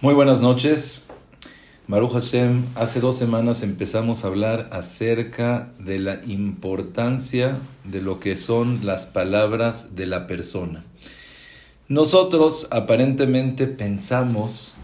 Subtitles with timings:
[0.00, 1.08] Muy buenas noches.
[1.88, 8.36] Maruch Hashem, hace dos semanas empezamos a hablar acerca de la importancia de lo que
[8.36, 10.84] son las palabras de la persona.
[11.88, 14.74] Nosotros aparentemente pensamos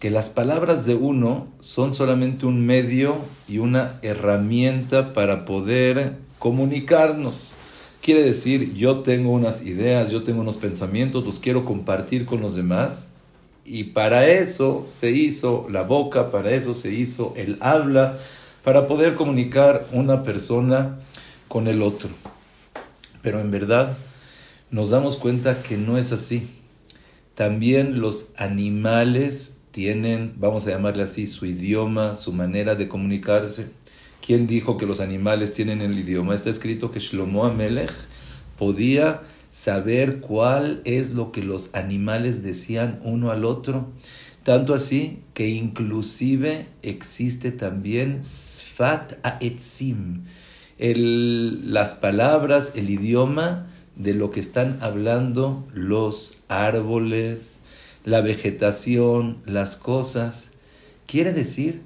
[0.00, 3.16] que las palabras de uno son solamente un medio
[3.48, 7.52] y una herramienta para poder comunicarnos.
[8.02, 12.54] Quiere decir, yo tengo unas ideas, yo tengo unos pensamientos, los quiero compartir con los
[12.54, 13.12] demás
[13.68, 18.18] y para eso se hizo la boca, para eso se hizo el habla,
[18.64, 20.98] para poder comunicar una persona
[21.48, 22.08] con el otro.
[23.22, 23.96] Pero en verdad
[24.70, 26.48] nos damos cuenta que no es así.
[27.34, 33.70] También los animales tienen, vamos a llamarle así, su idioma, su manera de comunicarse.
[34.24, 36.34] ¿Quién dijo que los animales tienen el idioma?
[36.34, 37.92] Está escrito que Shlomo Amelech
[38.58, 43.88] podía saber cuál es lo que los animales decían uno al otro.
[44.42, 50.24] Tanto así que inclusive existe también Sfat Aetzim,
[50.78, 57.60] el, las palabras, el idioma de lo que están hablando los árboles,
[58.04, 60.52] la vegetación, las cosas.
[61.06, 61.82] Quiere decir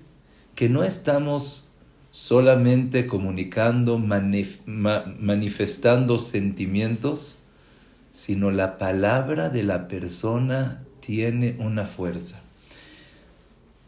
[0.55, 1.73] que no estamos
[2.13, 7.39] solamente comunicando, manifestando sentimientos,
[8.13, 12.41] sino la palabra de la persona tiene una fuerza.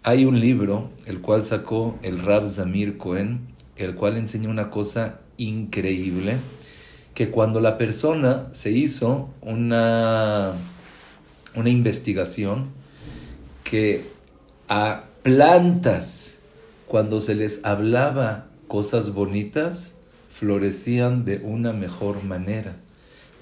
[0.03, 5.21] Hay un libro, el cual sacó el Rab Zamir Cohen, el cual enseña una cosa
[5.37, 6.39] increíble,
[7.15, 10.53] que cuando la persona se hizo una,
[11.55, 12.71] una investigación,
[13.63, 14.07] que
[14.69, 16.41] a plantas,
[16.87, 19.97] cuando se les hablaba cosas bonitas,
[20.33, 22.77] florecían de una mejor manera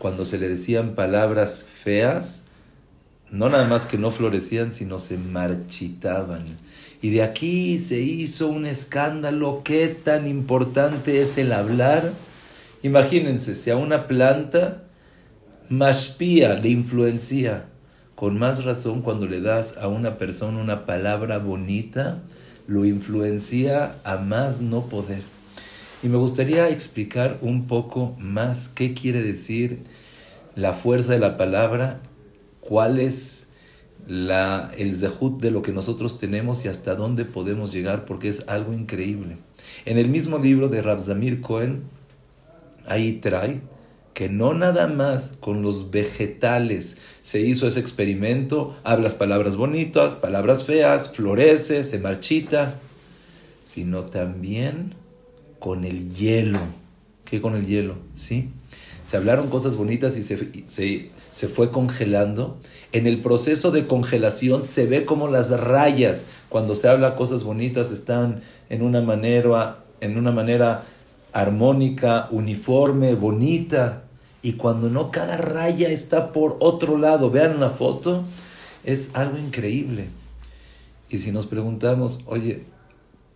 [0.03, 2.43] cuando se le decían palabras feas,
[3.31, 6.45] no nada más que no florecían, sino se marchitaban.
[7.01, 9.63] Y de aquí se hizo un escándalo.
[9.63, 12.13] ¿Qué tan importante es el hablar?
[12.83, 14.83] Imagínense, si a una planta
[15.69, 17.67] maspía, le influencia,
[18.17, 22.19] con más razón cuando le das a una persona una palabra bonita,
[22.67, 25.23] lo influencia a más no poder.
[26.03, 29.85] Y me gustaría explicar un poco más qué quiere decir
[30.55, 32.01] la fuerza de la palabra,
[32.61, 33.53] cuál es
[34.07, 38.45] la, el zehut de lo que nosotros tenemos y hasta dónde podemos llegar, porque es
[38.49, 39.37] algo increíble.
[39.85, 41.83] En el mismo libro de Rabzamir Cohen,
[42.87, 43.61] ahí trae
[44.15, 50.65] que no nada más con los vegetales se hizo ese experimento, hablas palabras bonitas, palabras
[50.65, 52.79] feas, florece, se marchita,
[53.63, 54.95] sino también
[55.59, 56.61] con el hielo.
[57.25, 57.95] ¿Qué con el hielo?
[58.13, 58.51] ¿Sí?
[59.05, 62.59] Se hablaron cosas bonitas y se, se, se fue congelando.
[62.93, 67.91] En el proceso de congelación se ve como las rayas, cuando se habla cosas bonitas,
[67.91, 70.83] están en una manera, en una manera
[71.33, 74.05] armónica, uniforme, bonita.
[74.43, 77.31] Y cuando no, cada raya está por otro lado.
[77.31, 78.25] Vean la foto,
[78.85, 80.09] es algo increíble.
[81.09, 82.65] Y si nos preguntamos, oye,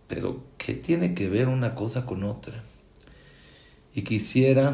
[0.07, 2.63] pero ¿qué tiene que ver una cosa con otra?
[3.93, 4.73] Y quisiera,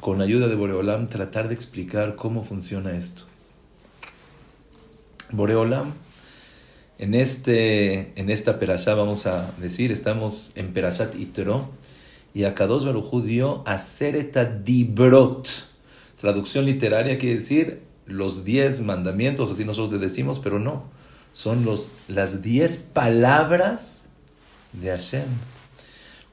[0.00, 3.22] con ayuda de Boreolam, tratar de explicar cómo funciona esto.
[5.30, 5.92] Boreolam,
[6.98, 11.68] en, este, en esta perashá, vamos a decir, estamos en Perashat Itro,
[12.34, 15.48] y Akados Barujú dio Asereta Dibrot.
[16.20, 20.84] Traducción literaria quiere decir los diez mandamientos, así nosotros decimos, pero no.
[21.32, 24.10] Son los, las diez palabras
[24.74, 25.24] de Hashem.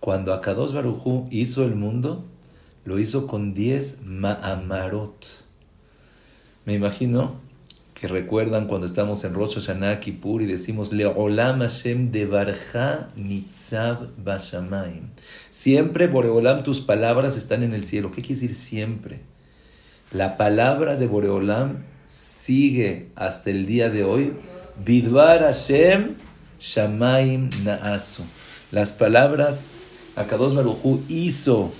[0.01, 2.25] Cuando Akados Barujú hizo el mundo,
[2.85, 5.25] lo hizo con diez Ma'amarot.
[6.66, 7.41] Me imagino
[7.94, 14.09] que recuerdan cuando estamos en Rosh Hashanah Kippur y decimos Leolam Hashem de Barja Nitzav
[14.17, 15.07] Bashamayim.
[15.49, 18.11] Siempre, Boreolam, tus palabras están en el cielo.
[18.11, 19.21] ¿Qué quiere decir siempre?
[20.11, 24.33] La palabra de Boreolam sigue hasta el día de hoy.
[24.83, 26.15] Bidvar Hashem
[26.59, 28.24] Shamaim Naasu.
[28.71, 29.65] Las palabras,
[30.15, 31.71] Akados Barujú hizo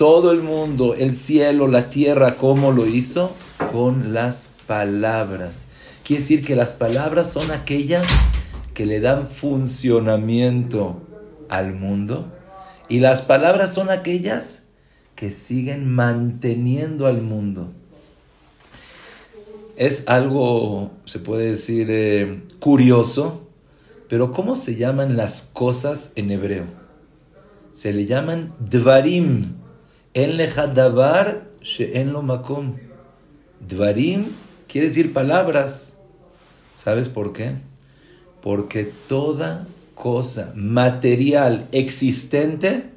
[0.00, 3.36] todo el mundo, el cielo, la tierra, ¿cómo lo hizo?
[3.70, 5.66] Con las palabras.
[6.04, 8.06] Quiere decir que las palabras son aquellas
[8.72, 11.02] que le dan funcionamiento
[11.50, 12.32] al mundo
[12.88, 14.68] y las palabras son aquellas
[15.16, 17.70] que siguen manteniendo al mundo.
[19.76, 23.46] Es algo, se puede decir, eh, curioso,
[24.08, 26.64] pero ¿cómo se llaman las cosas en hebreo?
[27.72, 29.59] Se le llaman dvarim.
[30.12, 30.36] En
[30.74, 32.76] davar en lo makom.
[33.60, 34.26] Dvarim
[34.66, 35.94] quiere decir palabras.
[36.74, 37.56] ¿Sabes por qué?
[38.42, 42.90] Porque toda cosa material existente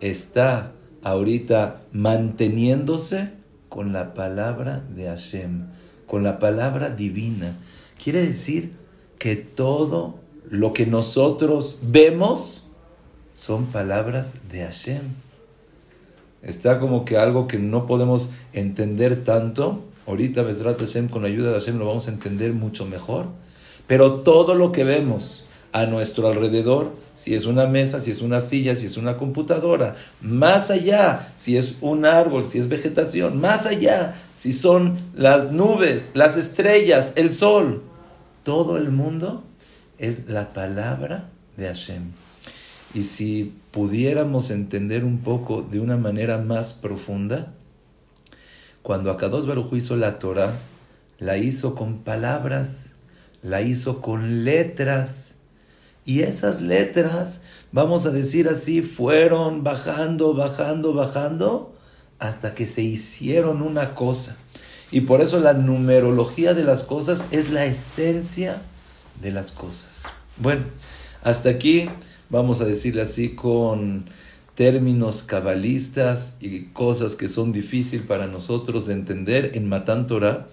[0.00, 0.72] está
[1.02, 3.30] ahorita manteniéndose
[3.68, 5.68] con la palabra de Hashem,
[6.06, 7.56] con la palabra divina.
[8.02, 8.72] Quiere decir
[9.18, 10.18] que todo
[10.50, 12.66] lo que nosotros vemos
[13.32, 15.25] son palabras de Hashem.
[16.46, 19.82] Está como que algo que no podemos entender tanto.
[20.06, 23.26] Ahorita, Besrat Hashem, con la ayuda de Hashem, lo vamos a entender mucho mejor.
[23.88, 28.40] Pero todo lo que vemos a nuestro alrededor, si es una mesa, si es una
[28.40, 33.66] silla, si es una computadora, más allá, si es un árbol, si es vegetación, más
[33.66, 37.82] allá, si son las nubes, las estrellas, el sol,
[38.44, 39.42] todo el mundo
[39.98, 42.25] es la palabra de Hashem.
[42.96, 47.52] Y si pudiéramos entender un poco de una manera más profunda,
[48.80, 50.54] cuando Akados Baruj hizo la Torah,
[51.18, 52.92] la hizo con palabras,
[53.42, 55.34] la hizo con letras.
[56.06, 61.76] Y esas letras, vamos a decir así, fueron bajando, bajando, bajando,
[62.18, 64.38] hasta que se hicieron una cosa.
[64.90, 68.56] Y por eso la numerología de las cosas es la esencia
[69.20, 70.04] de las cosas.
[70.38, 70.62] Bueno,
[71.22, 71.90] hasta aquí
[72.30, 74.06] vamos a decirle así con
[74.54, 80.46] términos cabalistas y cosas que son difíciles para nosotros de entender en Matan Torah.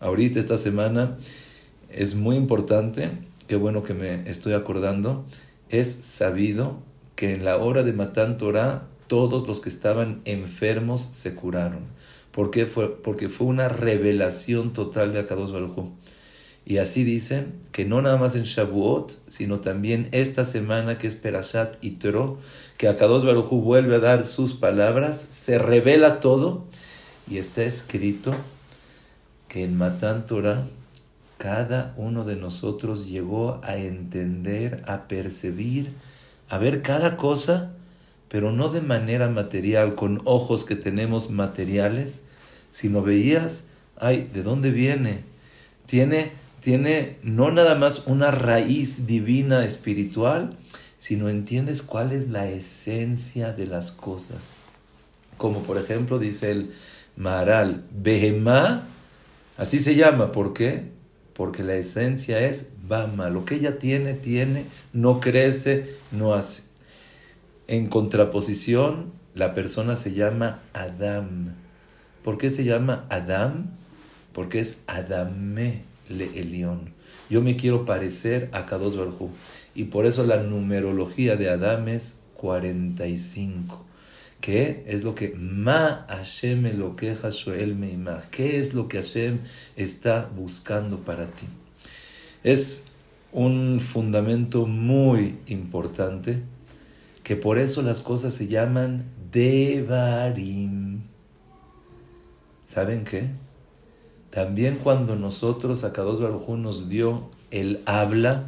[0.00, 1.16] Ahorita esta semana
[1.90, 3.10] es muy importante,
[3.46, 5.24] qué bueno que me estoy acordando,
[5.68, 6.78] es sabido
[7.14, 11.84] que en la hora de Matan Torah todos los que estaban enfermos se curaron.
[12.32, 12.66] ¿Por qué?
[12.66, 15.92] Fue, porque fue una revelación total de Akados Baruj
[16.68, 21.14] y así dicen que no nada más en Shavuot, sino también esta semana que es
[21.14, 22.38] Perashat Itro,
[22.76, 26.64] que Akados Barujú vuelve a dar sus palabras, se revela todo
[27.30, 28.34] y está escrito
[29.46, 30.66] que en Matan Torah
[31.38, 35.92] cada uno de nosotros llegó a entender, a percibir,
[36.48, 37.74] a ver cada cosa,
[38.28, 42.24] pero no de manera material, con ojos que tenemos materiales,
[42.70, 43.66] sino veías,
[43.96, 45.22] ay, ¿de dónde viene?
[45.86, 46.32] Tiene
[46.66, 50.56] tiene no nada más una raíz divina espiritual,
[50.98, 54.50] sino entiendes cuál es la esencia de las cosas.
[55.36, 56.72] Como por ejemplo dice el
[57.14, 58.82] Maharal, Behemá,
[59.56, 60.90] así se llama, ¿por qué?
[61.34, 66.64] Porque la esencia es Bama, lo que ella tiene, tiene, no crece, no hace.
[67.68, 71.54] En contraposición, la persona se llama Adam.
[72.24, 73.70] ¿Por qué se llama Adam?
[74.32, 76.92] Porque es Adamé le Elión.
[77.28, 79.30] Yo me quiero parecer a Kadosh Barjú.
[79.74, 83.84] Y por eso la numerología de Adán es 45.
[84.40, 88.22] ¿Qué es lo que Ma Hashem lo queja Meimah?
[88.30, 89.40] ¿Qué es lo que Hashem
[89.76, 91.46] está buscando para ti?
[92.44, 92.84] Es
[93.32, 96.42] un fundamento muy importante
[97.24, 101.00] que por eso las cosas se llaman Devarim.
[102.66, 103.30] ¿Saben qué?
[104.36, 108.44] También cuando nosotros, a Kadosh Barujú nos dio el habla,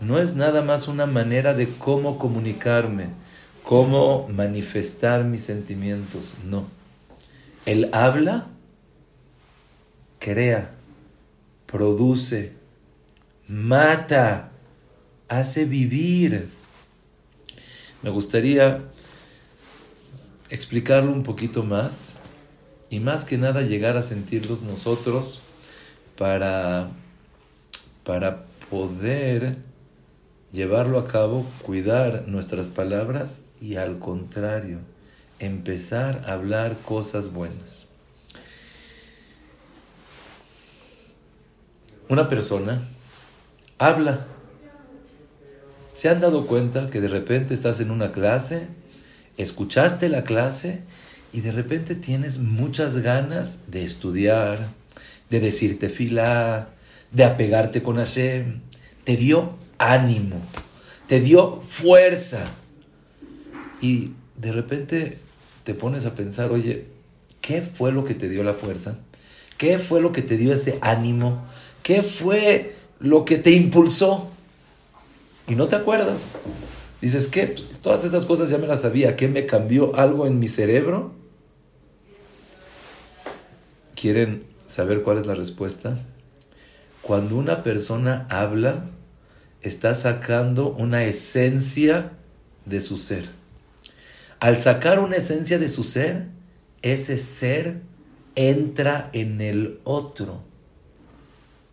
[0.00, 3.10] no es nada más una manera de cómo comunicarme,
[3.62, 6.66] cómo manifestar mis sentimientos, no.
[7.64, 8.48] El habla
[10.18, 10.72] crea,
[11.66, 12.54] produce,
[13.46, 14.50] mata,
[15.28, 16.48] hace vivir.
[18.02, 18.82] Me gustaría
[20.50, 22.17] explicarlo un poquito más
[22.90, 25.40] y más que nada llegar a sentirlos nosotros
[26.16, 26.88] para,
[28.04, 29.56] para poder
[30.52, 34.78] llevarlo a cabo, cuidar nuestras palabras y al contrario,
[35.38, 37.86] empezar a hablar cosas buenas.
[42.08, 42.80] Una persona
[43.76, 44.26] habla.
[45.92, 48.68] ¿Se han dado cuenta que de repente estás en una clase,
[49.36, 50.82] escuchaste la clase
[51.32, 54.68] y de repente tienes muchas ganas de estudiar,
[55.30, 56.70] de decirte fila,
[57.12, 58.60] de apegarte con Hashem.
[59.04, 60.40] Te dio ánimo,
[61.06, 62.44] te dio fuerza.
[63.80, 65.18] Y de repente
[65.64, 66.86] te pones a pensar, oye,
[67.40, 68.98] ¿qué fue lo que te dio la fuerza?
[69.58, 71.44] ¿Qué fue lo que te dio ese ánimo?
[71.82, 74.30] ¿Qué fue lo que te impulsó?
[75.46, 76.38] Y no te acuerdas.
[77.00, 77.46] Dices, ¿qué?
[77.46, 79.16] Pues, todas estas cosas ya me las sabía.
[79.16, 81.17] ¿Qué me cambió algo en mi cerebro?
[84.00, 85.98] ¿Quieren saber cuál es la respuesta?
[87.02, 88.84] Cuando una persona habla,
[89.62, 92.12] está sacando una esencia
[92.64, 93.28] de su ser.
[94.40, 96.26] Al sacar una esencia de su ser,
[96.82, 97.80] ese ser
[98.36, 100.42] entra en el otro.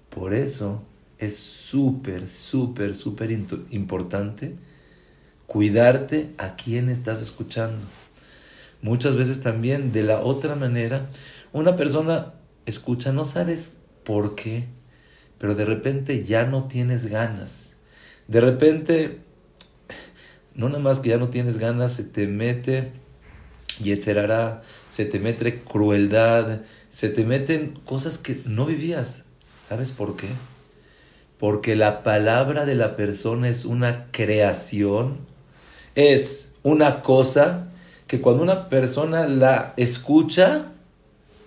[0.10, 0.82] Por eso
[1.20, 3.32] es súper, súper, súper
[3.70, 4.56] importante
[5.46, 7.86] cuidarte a quién estás escuchando.
[8.82, 11.08] Muchas veces también de la otra manera,
[11.56, 12.34] una persona
[12.66, 14.66] escucha, no sabes por qué,
[15.38, 17.78] pero de repente ya no tienes ganas.
[18.28, 19.20] De repente,
[20.54, 22.92] no nada más que ya no tienes ganas, se te mete
[23.82, 29.24] y etcétera, se te mete crueldad, se te meten cosas que no vivías.
[29.58, 30.28] ¿Sabes por qué?
[31.40, 35.20] Porque la palabra de la persona es una creación,
[35.96, 37.70] es una cosa
[38.08, 40.74] que cuando una persona la escucha,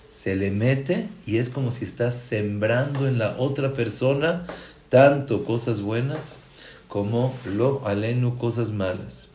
[0.09, 4.47] se le mete y es como si estás sembrando en la otra persona
[4.89, 6.39] tanto cosas buenas
[6.89, 9.31] como lo alenu cosas malas.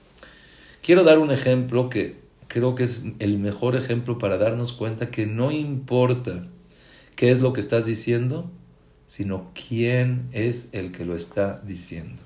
[0.81, 5.27] Quiero dar un ejemplo que creo que es el mejor ejemplo para darnos cuenta que
[5.27, 6.43] no importa
[7.15, 8.49] qué es lo que estás diciendo,
[9.05, 12.21] sino quién es el que lo está diciendo.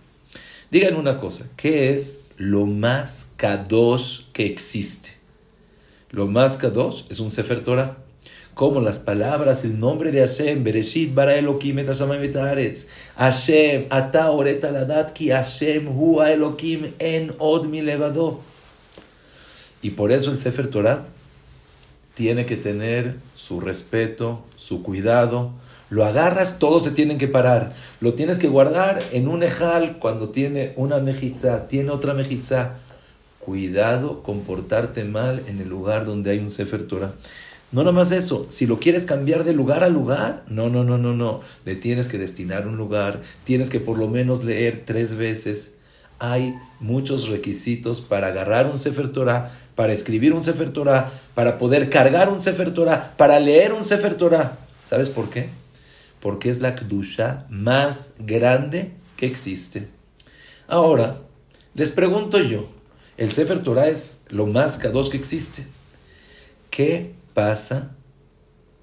[0.71, 5.11] Digan una cosa, ¿qué es lo más kadosh que existe?
[6.09, 7.97] Lo más kadosh es un Sefer Torah
[8.57, 13.85] como las palabras, el nombre de Hashem, Bereshit bara Elohim et Hashamayim et haaretz, Hashem,
[13.91, 18.39] ata oreta ladat ki Hashem hu Elohim en od mi levado.
[19.83, 21.05] Y por eso el Sefer Torah
[22.15, 25.51] tiene que tener su respeto, su cuidado.
[25.91, 27.73] Lo agarras, todos se tienen que parar.
[28.01, 32.79] Lo tienes que guardar en un ejal cuando tiene una mejizá, tiene otra mejizá.
[33.37, 37.13] Cuidado comportarte mal en el lugar donde hay un Sefer Torah.
[37.71, 41.13] No nomás eso, si lo quieres cambiar de lugar a lugar, no, no, no, no,
[41.13, 41.41] no.
[41.65, 45.73] Le tienes que destinar un lugar, tienes que por lo menos leer tres veces.
[46.19, 51.89] Hay muchos requisitos para agarrar un Sefer Torah, para escribir un Sefer Torah, para poder
[51.89, 54.57] cargar un Sefer Torah, para leer un Sefer Torah.
[54.85, 55.49] ¿Sabes por qué?
[56.21, 59.87] Porque es la Kdusha más grande que existe.
[60.69, 61.17] Ahora,
[61.73, 62.69] les pregunto yo,
[63.17, 65.67] el Sefer Torah es lo más Kadosh que existe.
[66.69, 67.95] ¿Qué pasa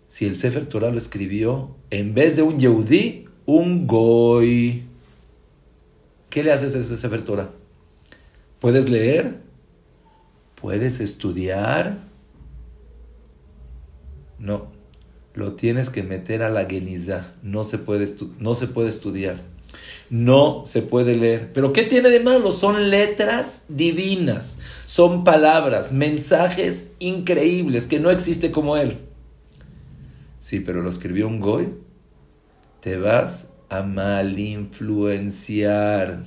[0.07, 4.85] si el Sefer Torah lo escribió en vez de un Yehudí, un Goy?
[6.31, 7.51] ¿Qué le haces a ese Sefer Torah?
[8.61, 9.41] ¿Puedes leer?
[10.55, 11.99] ¿Puedes estudiar?
[14.39, 14.69] No,
[15.35, 17.35] lo tienes que meter a la geniza.
[17.43, 18.09] No se puede,
[18.39, 19.43] no se puede estudiar.
[20.11, 21.53] No se puede leer.
[21.53, 22.53] Pero ¿qué tiene de malo?
[22.53, 28.99] Son letras divinas, son palabras, mensajes increíbles que no existe como él.
[30.39, 31.71] Sí, pero lo escribió un goy.
[32.81, 36.23] Te vas a malinfluenciar.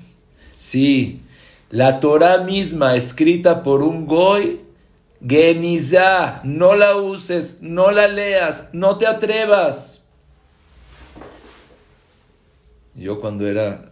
[0.56, 1.22] Sí,
[1.70, 4.62] la Torah misma escrita por un goy,
[5.25, 9.97] geniza, no la uses, no la leas, no te atrevas.
[12.98, 13.92] Yo cuando era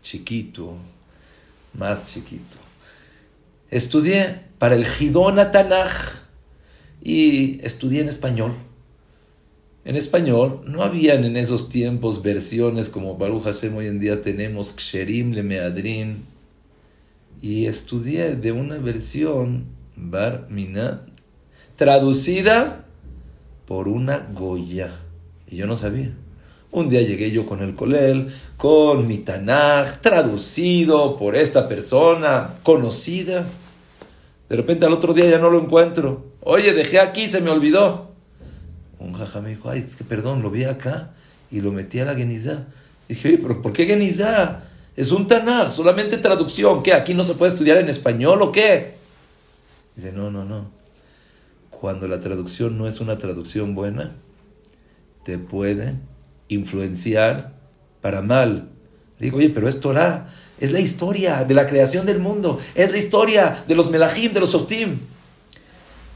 [0.00, 0.76] chiquito,
[1.74, 2.56] más chiquito,
[3.70, 5.92] estudié para el Hidon Tanaj
[7.02, 8.54] y estudié en español.
[9.84, 14.72] En español no habían en esos tiempos versiones como Baruch Hashem hoy en día tenemos
[14.72, 16.24] Ksherim le Meadrin
[17.42, 19.66] y estudié de una versión
[19.96, 20.48] Bar
[21.76, 22.86] traducida
[23.66, 24.90] por una Goya
[25.46, 26.23] y yo no sabía.
[26.74, 33.46] Un día llegué yo con el colel, con mi Tanaj, traducido por esta persona conocida.
[34.48, 36.32] De repente al otro día ya no lo encuentro.
[36.40, 38.10] Oye, dejé aquí, se me olvidó.
[38.98, 41.12] Un jaja me dijo, ay, es que perdón, lo vi acá
[41.48, 42.66] y lo metí a la Genizá.
[43.08, 44.64] Dije, oye, pero ¿por qué Genizá?
[44.96, 46.82] Es un Tanaj, solamente traducción.
[46.82, 46.92] ¿Qué?
[46.92, 48.94] ¿Aquí no se puede estudiar en español o qué?
[49.94, 50.72] Dice, no, no, no.
[51.70, 54.10] Cuando la traducción no es una traducción buena,
[55.22, 55.94] te puede
[56.54, 57.52] influenciar
[58.00, 58.68] para mal.
[59.18, 62.98] digo, oye, pero es Torah, es la historia de la creación del mundo, es la
[62.98, 64.98] historia de los melahim, de los softim.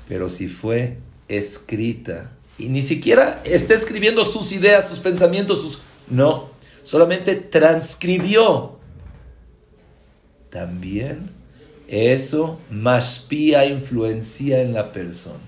[0.09, 5.79] Pero si fue escrita y ni siquiera está escribiendo sus ideas, sus pensamientos, sus...
[6.09, 6.49] No,
[6.83, 8.79] solamente transcribió.
[10.51, 11.31] También
[11.89, 15.39] eso más pía influencia en la persona.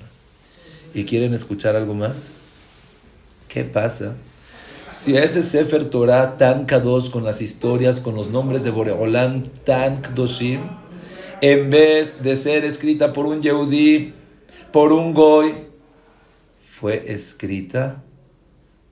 [0.94, 2.32] ¿Y quieren escuchar algo más?
[3.48, 4.16] ¿Qué pasa?
[4.90, 10.00] Si ese Sefer Torah tan kadosh con las historias, con los nombres de Boreolam tan
[10.00, 10.62] kadoshim,
[11.40, 14.12] en vez de ser escrita por un Yehudi,
[14.72, 15.54] por un Goy,
[16.68, 18.02] fue escrita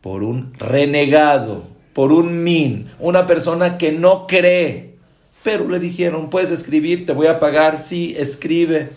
[0.01, 1.65] por un renegado,
[1.95, 4.95] por un min, una persona que no cree.
[5.43, 8.91] Pero le dijeron, puedes escribir, te voy a pagar, sí, escribe.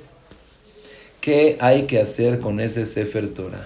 [1.19, 3.65] ¿Qué hay que hacer con ese Sefer Torah?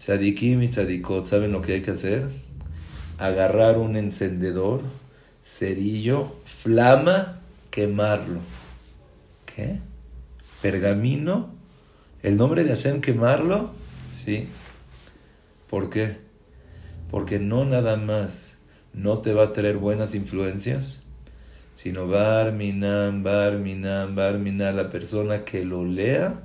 [0.00, 2.26] Tzadikim y ¿saben lo que hay que hacer?
[3.20, 4.80] agarrar un encendedor,
[5.44, 7.38] cerillo, flama,
[7.70, 8.40] quemarlo.
[9.44, 9.78] ¿Qué?
[10.62, 11.50] Pergamino,
[12.22, 13.70] el nombre de Hashem quemarlo,
[14.10, 14.48] sí.
[15.68, 16.16] ¿Por qué?
[17.10, 18.56] Porque no nada más
[18.94, 21.02] no te va a traer buenas influencias,
[21.74, 26.40] sino Barminan, Barminan, Barminan, la persona que lo lea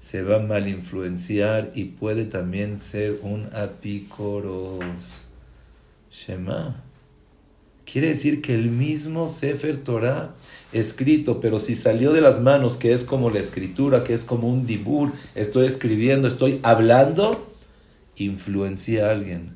[0.00, 5.20] se va a mal influenciar y puede también ser un apicoros.
[6.10, 6.82] Shema.
[7.84, 10.32] Quiere decir que el mismo Sefer Torah
[10.72, 14.48] escrito, pero si salió de las manos, que es como la escritura, que es como
[14.48, 17.52] un dibur, estoy escribiendo, estoy hablando,
[18.16, 19.54] influencia a alguien.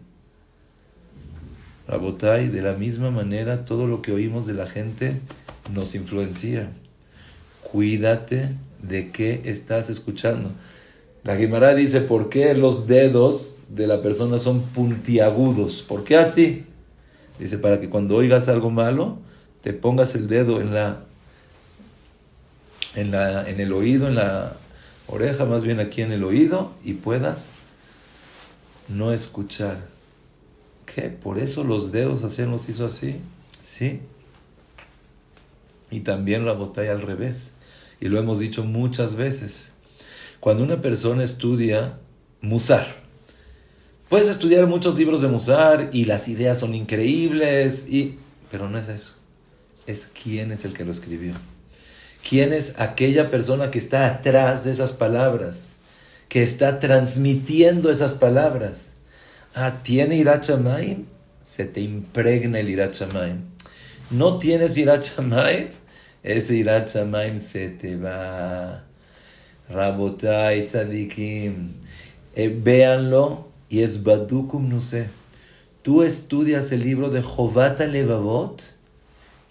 [1.87, 5.21] Rabotai, de la misma manera, todo lo que oímos de la gente
[5.73, 6.71] nos influencia.
[7.63, 8.51] Cuídate
[8.89, 10.51] de qué estás escuchando.
[11.23, 15.83] La Guimara dice, ¿por qué los dedos de la persona son puntiagudos?
[15.83, 16.67] ¿Por qué así?
[17.39, 19.19] Dice, para que cuando oigas algo malo,
[19.63, 21.05] te pongas el dedo en la,
[22.95, 24.57] en la, en el oído, en la
[25.07, 27.55] oreja, más bien aquí en el oído, y puedas
[28.89, 29.89] no escuchar.
[30.85, 31.09] ¿Qué?
[31.09, 33.17] Por eso los dedos hacían los hizo así.
[33.63, 34.01] Sí.
[35.91, 37.54] Y también la botella al revés.
[38.05, 39.73] Y lo hemos dicho muchas veces.
[40.39, 42.01] Cuando una persona estudia
[42.43, 42.87] Musar,
[44.11, 48.19] puedes estudiar muchos libros de Musar y las ideas son increíbles, y,
[48.51, 49.17] pero no es eso.
[49.87, 51.33] Es quién es el que lo escribió.
[52.29, 55.77] ¿Quién es aquella persona que está atrás de esas palabras?
[56.29, 58.97] Que está transmitiendo esas palabras.
[59.55, 61.07] Ah, ¿tiene Irachamaim?
[61.43, 63.39] Se te impregna el Irachamaim.
[64.11, 65.69] ¿No tienes Irachamaim?
[66.25, 68.83] Ese Irat se te va.
[69.69, 71.75] Rabotai, tzadikim.
[72.35, 74.81] Véanlo y es Badukum, no.
[75.83, 78.63] Tú estudias el libro de Jovata Levavot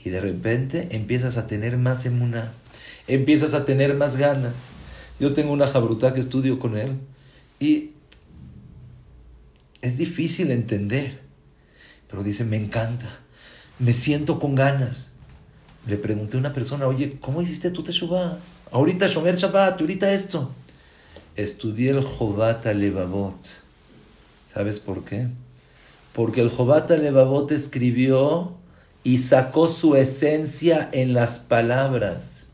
[0.03, 2.51] y de repente empiezas a tener más emuna,
[3.07, 4.69] empiezas a tener más ganas.
[5.19, 6.97] Yo tengo una jabruta que estudio con él
[7.59, 7.91] y
[9.81, 11.19] es difícil entender,
[12.09, 13.09] pero dice, me encanta,
[13.77, 15.12] me siento con ganas
[15.85, 18.37] le pregunté a una persona, oye, ¿cómo hiciste tú Teshuvah?
[18.71, 20.51] Ahorita Shomer Shabbat, ahorita esto.
[21.35, 23.35] Estudié el Jobata Levavot.
[24.51, 25.27] ¿Sabes por qué?
[26.13, 28.53] Porque el Jobata Levavot escribió
[29.03, 32.45] y sacó su esencia en las palabras.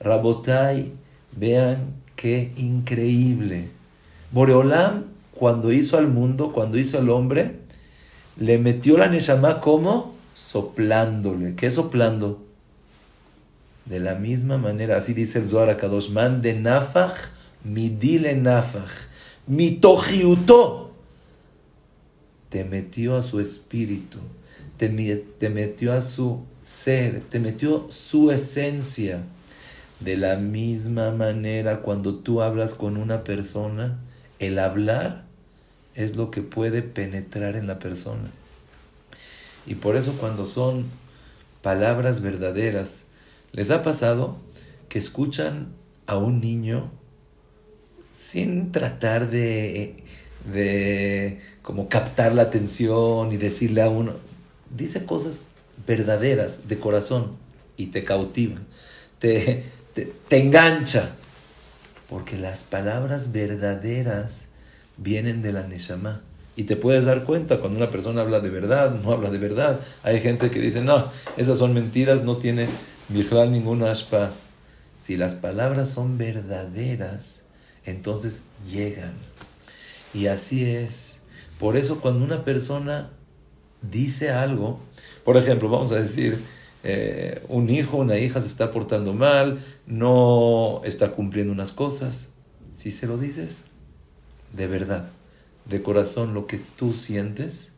[0.00, 0.92] Rabotai,
[1.36, 3.70] vean qué increíble.
[4.30, 5.04] Boreolam,
[5.34, 7.56] cuando hizo al mundo, cuando hizo al hombre,
[8.36, 11.54] le metió la Neshama como soplándole.
[11.54, 12.42] ¿Qué soplando?
[13.84, 17.16] De la misma manera, así dice el Zohar Kadosh, man de nafach,
[17.64, 19.08] midile nafach,
[19.46, 20.92] mitojiuto.
[22.48, 24.18] Te metió a su espíritu,
[24.76, 24.88] te,
[25.38, 29.22] te metió a su ser, te metió su esencia.
[30.00, 33.98] De la misma manera, cuando tú hablas con una persona,
[34.38, 35.24] el hablar
[35.94, 38.30] es lo que puede penetrar en la persona.
[39.66, 40.86] Y por eso cuando son
[41.62, 43.04] palabras verdaderas,
[43.52, 44.36] ¿les ha pasado
[44.88, 45.68] que escuchan
[46.06, 46.90] a un niño
[48.10, 49.96] sin tratar de,
[50.52, 54.12] de como captar la atención y decirle a uno,
[54.70, 55.44] dice cosas
[55.86, 57.36] verdaderas de corazón
[57.76, 58.66] y te cautivan,
[59.18, 61.16] te, te, te engancha,
[62.08, 64.46] porque las palabras verdaderas
[64.98, 66.22] vienen de la Neshama.
[66.54, 69.80] Y te puedes dar cuenta cuando una persona habla de verdad, no habla de verdad.
[70.02, 72.68] Hay gente que dice, no, esas son mentiras, no tiene
[73.08, 74.32] ningún ninguna aspa.
[75.02, 77.42] Si las palabras son verdaderas,
[77.86, 79.14] entonces llegan.
[80.12, 81.22] Y así es.
[81.58, 83.10] Por eso cuando una persona
[83.80, 84.78] dice algo,
[85.24, 86.38] por ejemplo, vamos a decir,
[86.84, 92.34] eh, un hijo, una hija se está portando mal, no está cumpliendo unas cosas,
[92.76, 93.64] si se lo dices,
[94.52, 95.08] de verdad
[95.64, 97.72] de corazón lo que tú sientes,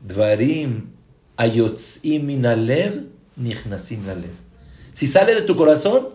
[0.00, 0.90] dvarim
[1.36, 3.06] ayotzim minalev
[3.36, 4.32] nichnasim lalev.
[4.92, 6.08] Si sale de tu corazón,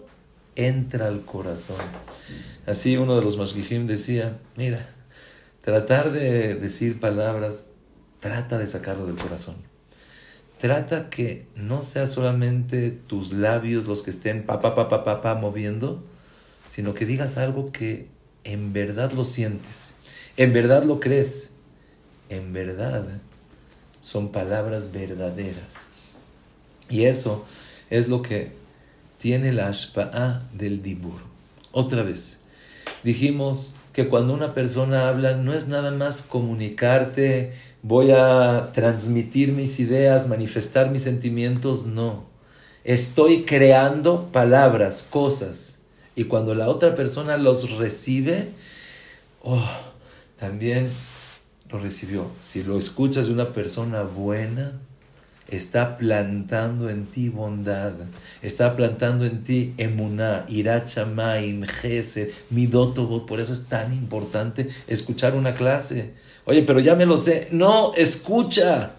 [0.55, 1.77] entra al corazón.
[2.65, 4.89] Así uno de los mashgihim decía, mira,
[5.61, 7.67] tratar de decir palabras,
[8.19, 9.55] trata de sacarlo del corazón.
[10.59, 15.21] Trata que no sea solamente tus labios los que estén pa pa pa pa pa,
[15.21, 16.03] pa moviendo,
[16.67, 18.07] sino que digas algo que
[18.43, 19.94] en verdad lo sientes
[20.37, 21.51] ¿En verdad lo crees?
[22.29, 23.05] En verdad
[24.01, 25.87] son palabras verdaderas.
[26.89, 27.45] Y eso
[27.89, 28.51] es lo que
[29.17, 31.19] tiene la ashpa'a del dibur.
[31.71, 32.39] Otra vez,
[33.03, 37.53] dijimos que cuando una persona habla no es nada más comunicarte
[37.87, 42.23] voy a transmitir mis ideas, manifestar mis sentimientos, no.
[42.83, 45.83] Estoy creando palabras, cosas.
[46.15, 48.49] Y cuando la otra persona los recibe,
[49.43, 49.63] oh,
[50.37, 50.89] también
[51.69, 52.31] lo recibió.
[52.39, 54.73] Si lo escuchas de una persona buena,
[55.47, 57.93] está plantando en ti bondad,
[58.41, 63.25] está plantando en ti emuná, irachamaim, gesed, midotobo.
[63.25, 66.13] Por eso es tan importante escuchar una clase.
[66.45, 67.47] Oye, pero ya me lo sé.
[67.51, 68.93] No, escucha.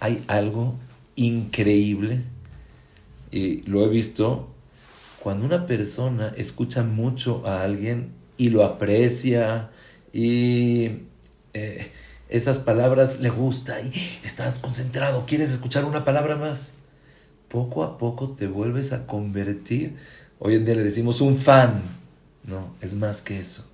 [0.00, 0.78] Hay algo
[1.16, 2.22] increíble,
[3.30, 4.50] y lo he visto,
[5.18, 9.70] cuando una persona escucha mucho a alguien y lo aprecia
[10.12, 11.02] y...
[11.54, 11.90] Eh,
[12.28, 13.92] esas palabras le gusta y
[14.24, 16.74] estás concentrado, quieres escuchar una palabra más.
[17.48, 19.94] Poco a poco te vuelves a convertir.
[20.40, 21.82] Hoy en día le decimos un fan.
[22.44, 23.68] No, es más que eso.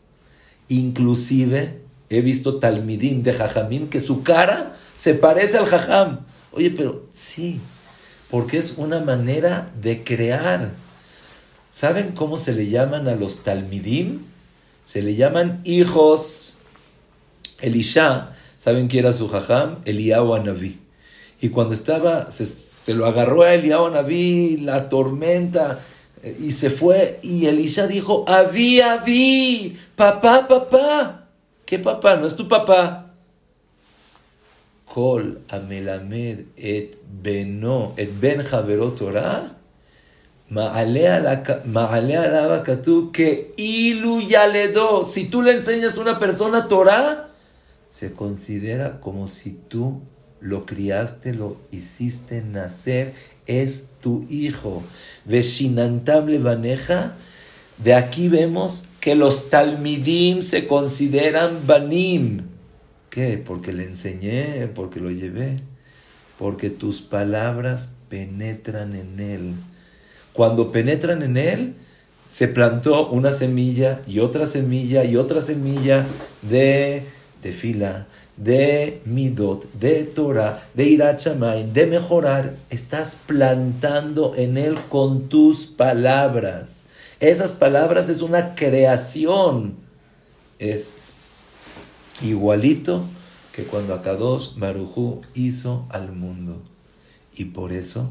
[0.68, 6.20] Inclusive he visto talmidim de jajamim que su cara se parece al jajam.
[6.53, 7.59] Oye, pero sí,
[8.31, 10.72] porque es una manera de crear.
[11.70, 14.32] ¿Saben cómo se le llaman a los talmidim?
[14.85, 16.59] Se le llaman hijos.
[17.61, 19.79] Elisha ¿Saben quién era su jajam?
[19.85, 20.79] Eliyahu Anabí.
[21.40, 25.81] Y cuando estaba, se, lo agarró a Eliyahu Anabí, la tormenta,
[26.23, 27.18] eh, y se fue.
[27.23, 31.27] Y Elisha dijo, Avi, Avi, papá, papá.
[31.66, 32.14] ¿Qué papá?
[32.14, 33.14] No es tu papá.
[34.85, 39.57] Kol amelamed et beno, et ben javerot Torah.
[43.12, 45.04] Que ilu yaledo.
[45.04, 47.30] Si tú le enseñas a una persona Torah,
[47.88, 50.02] se considera como si tú
[50.40, 53.14] lo criaste, lo hiciste nacer,
[53.46, 54.82] es tu hijo.
[55.24, 57.14] Veshinantable baneja.
[57.78, 62.42] De aquí vemos que los talmidim se consideran banim.
[63.08, 63.38] ¿Qué?
[63.38, 65.56] Porque le enseñé, porque lo llevé.
[66.38, 69.54] Porque tus palabras penetran en él.
[70.33, 71.75] Cuando penetran en él,
[72.27, 76.07] se plantó una semilla y otra semilla y otra semilla
[76.42, 77.05] de
[77.53, 85.66] fila, de midot, de Torah, de irachamay, de mejorar, estás plantando en él con tus
[85.66, 86.87] palabras.
[87.21, 89.75] Esas palabras es una creación.
[90.59, 90.95] Es
[92.23, 93.05] igualito
[93.53, 96.61] que cuando Akadosh Barujú hizo al mundo.
[97.35, 98.11] Y por eso,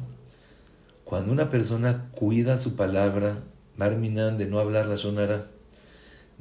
[1.11, 3.39] cuando una persona cuida su palabra,
[3.75, 5.45] Barminan, de no hablar la sonara,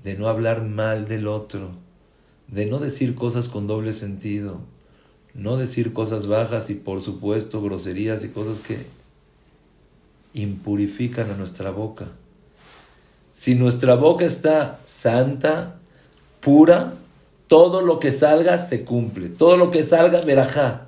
[0.05, 1.73] de no hablar mal del otro,
[2.47, 4.61] de no decir cosas con doble sentido,
[5.35, 8.87] no decir cosas bajas y por supuesto groserías y cosas que
[10.35, 12.07] impurifican a nuestra boca.
[13.33, 15.81] Si nuestra boca está santa,
[16.39, 16.95] pura,
[17.49, 20.87] todo lo que salga se cumple, todo lo que salga verajá.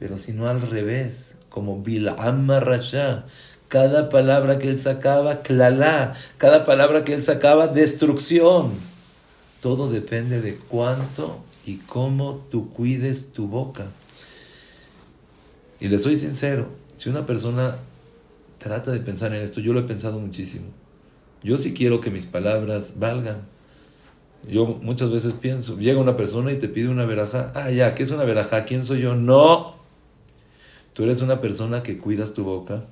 [0.00, 3.26] Pero si no al revés, como Bil'am Rasha,
[3.68, 8.72] cada palabra que él sacaba, clalá, cada palabra que él sacaba, destrucción.
[9.62, 13.86] Todo depende de cuánto y cómo tú cuides tu boca.
[15.78, 17.76] Y le soy sincero, si una persona
[18.58, 20.66] trata de pensar en esto, yo lo he pensado muchísimo.
[21.44, 23.42] Yo sí quiero que mis palabras valgan.
[24.48, 27.52] Yo muchas veces pienso, llega una persona y te pide una veraja.
[27.54, 28.64] Ah, ya, ¿qué es una veraja?
[28.64, 29.14] ¿Quién soy yo?
[29.14, 29.83] No.
[30.94, 32.84] Tú eres una persona que cuidas tu boca.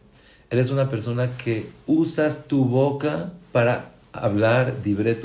[0.51, 5.19] Eres una persona que usas tu boca para hablar, dibre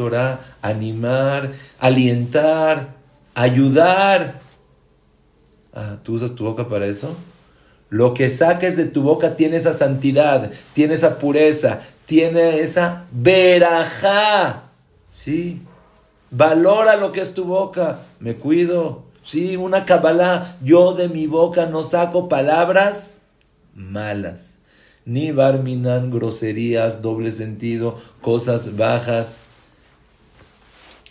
[0.61, 2.93] animar, alientar,
[3.35, 4.39] ayudar.
[5.73, 7.17] Ah, ¿Tú usas tu boca para eso?
[7.89, 14.63] Lo que saques de tu boca tiene esa santidad, tiene esa pureza, tiene esa verajá.
[15.09, 15.61] Sí,
[16.29, 18.01] valora lo que es tu boca.
[18.19, 19.06] Me cuido.
[19.27, 20.57] Sí, una cabalá.
[20.63, 23.21] Yo de mi boca no saco palabras
[23.75, 24.57] malas
[25.07, 29.43] ni barminan groserías, doble sentido, cosas bajas.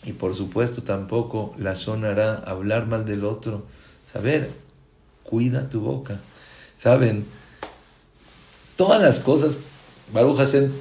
[0.05, 3.65] Y por supuesto tampoco la sonará hablar mal del otro.
[4.13, 4.51] Saber,
[5.23, 6.21] cuida tu boca.
[6.77, 7.25] Saben,
[8.77, 9.61] todas las cosas,
[10.13, 10.73] Baruch Hashem,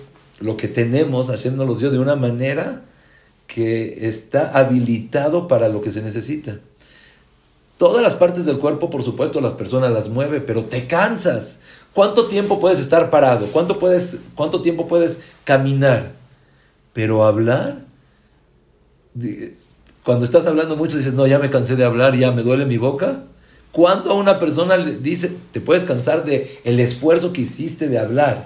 [0.41, 2.81] lo que tenemos, Hashem nos los de una manera
[3.47, 6.59] que está habilitado para lo que se necesita.
[7.77, 11.61] Todas las partes del cuerpo, por supuesto, las personas las mueve, pero te cansas.
[11.93, 13.47] ¿Cuánto tiempo puedes estar parado?
[13.47, 16.13] ¿Cuánto, puedes, cuánto tiempo puedes caminar?
[16.93, 17.79] Pero hablar,
[20.03, 22.77] cuando estás hablando mucho dices, no, ya me cansé de hablar, ya me duele mi
[22.77, 23.23] boca.
[23.71, 27.99] Cuando a una persona le dice, te puedes cansar de el esfuerzo que hiciste de
[27.99, 28.45] hablar,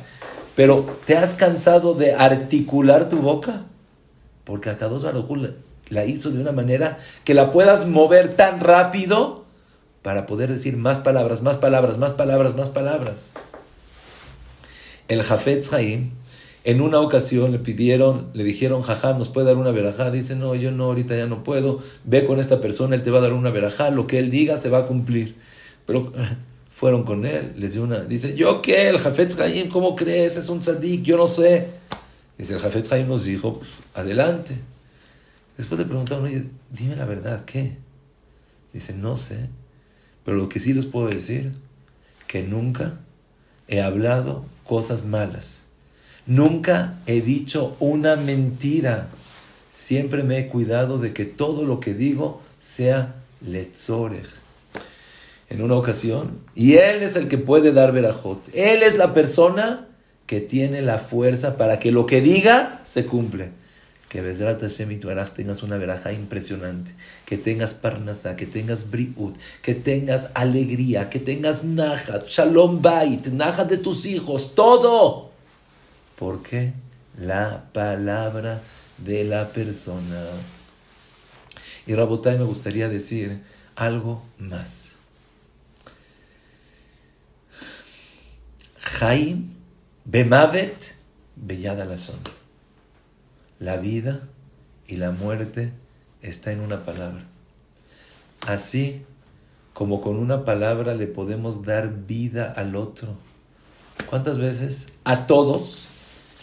[0.56, 3.66] pero ¿te has cansado de articular tu boca?
[4.44, 5.54] Porque a le,
[5.90, 9.46] la hizo de una manera que la puedas mover tan rápido
[10.02, 13.34] para poder decir más palabras, más palabras, más palabras, más palabras.
[15.08, 16.12] El Jafetz Haim,
[16.64, 20.12] en una ocasión le pidieron, le dijeron, jajam, ¿nos puede dar una verajá?
[20.12, 21.80] Dice, no, yo no, ahorita ya no puedo.
[22.04, 24.58] Ve con esta persona, él te va a dar una verajá, lo que él diga
[24.58, 25.36] se va a cumplir.
[25.86, 26.14] Pero
[26.74, 28.90] fueron con él, les dio una, dice, ¿yo qué?
[28.90, 30.38] El Jafetz Haim, ¿cómo crees?
[30.38, 31.68] Es un tzadik, yo no sé.
[32.38, 34.56] Dice, el Jafetz Haim nos dijo, pues, adelante.
[35.60, 37.74] Después le preguntaron, oye, dime la verdad, ¿qué?
[38.72, 39.50] Dice, no sé,
[40.24, 41.52] pero lo que sí les puedo decir,
[42.28, 42.94] que nunca
[43.68, 45.66] he hablado cosas malas.
[46.26, 49.10] Nunca he dicho una mentira.
[49.70, 54.30] Siempre me he cuidado de que todo lo que digo sea letzorech.
[55.50, 58.48] En una ocasión, y él es el que puede dar verajot.
[58.54, 59.90] Él es la persona
[60.26, 63.59] que tiene la fuerza para que lo que diga se cumple
[64.10, 65.00] que Bezrat Hashem
[65.36, 66.92] tengas una veraja impresionante,
[67.26, 73.70] que tengas parnasa, que tengas briut, que tengas alegría, que tengas najat, shalom bait, najat
[73.70, 75.30] de tus hijos, todo.
[76.18, 76.74] Porque
[77.20, 78.62] la palabra
[78.98, 80.26] de la persona.
[81.86, 83.40] Y Rabotai me gustaría decir
[83.76, 84.96] algo más.
[88.82, 89.54] Jaim
[90.04, 90.96] bemavet
[91.36, 92.39] bellada la zona.
[93.60, 94.22] La vida
[94.88, 95.74] y la muerte
[96.22, 97.24] está en una palabra.
[98.48, 99.04] Así
[99.74, 103.16] como con una palabra le podemos dar vida al otro.
[104.10, 104.88] ¿Cuántas veces?
[105.04, 105.86] A todos.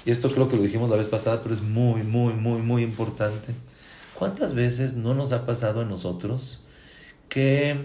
[0.05, 2.83] Y esto creo que lo dijimos la vez pasada, pero es muy, muy, muy, muy
[2.83, 3.55] importante.
[4.15, 6.61] ¿Cuántas veces no nos ha pasado a nosotros
[7.29, 7.77] que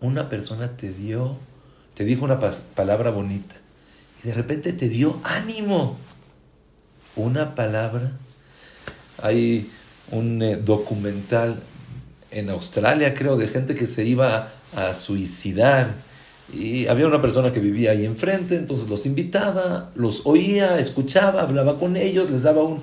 [0.00, 1.36] una persona te dio,
[1.94, 3.56] te dijo una palabra bonita
[4.22, 5.98] y de repente te dio ánimo?
[7.16, 8.12] Una palabra.
[9.22, 9.70] Hay
[10.10, 11.56] un eh, documental
[12.30, 15.94] en Australia, creo, de gente que se iba a, suicidar.
[16.52, 21.78] Y había una persona que vivía ahí enfrente, entonces los invitaba, los oía, escuchaba, hablaba
[21.78, 22.80] con ellos, les daba un...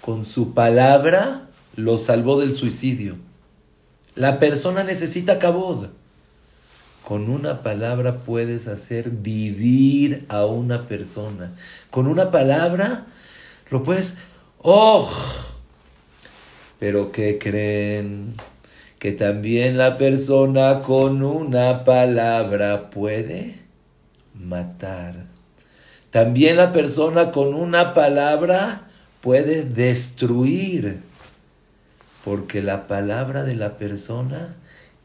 [0.00, 3.16] Con su palabra lo salvó del suicidio.
[4.14, 5.88] La persona necesita cabod.
[7.04, 11.52] Con una palabra puedes hacer vivir a una persona.
[11.90, 13.06] Con una palabra
[13.70, 14.16] lo puedes,
[14.58, 15.10] ¡oh!
[16.78, 18.34] Pero ¿qué creen?
[18.98, 23.58] Que también la persona con una palabra puede
[24.34, 25.26] matar.
[26.10, 28.88] También la persona con una palabra
[29.20, 31.00] puede destruir.
[32.24, 34.56] Porque la palabra de la persona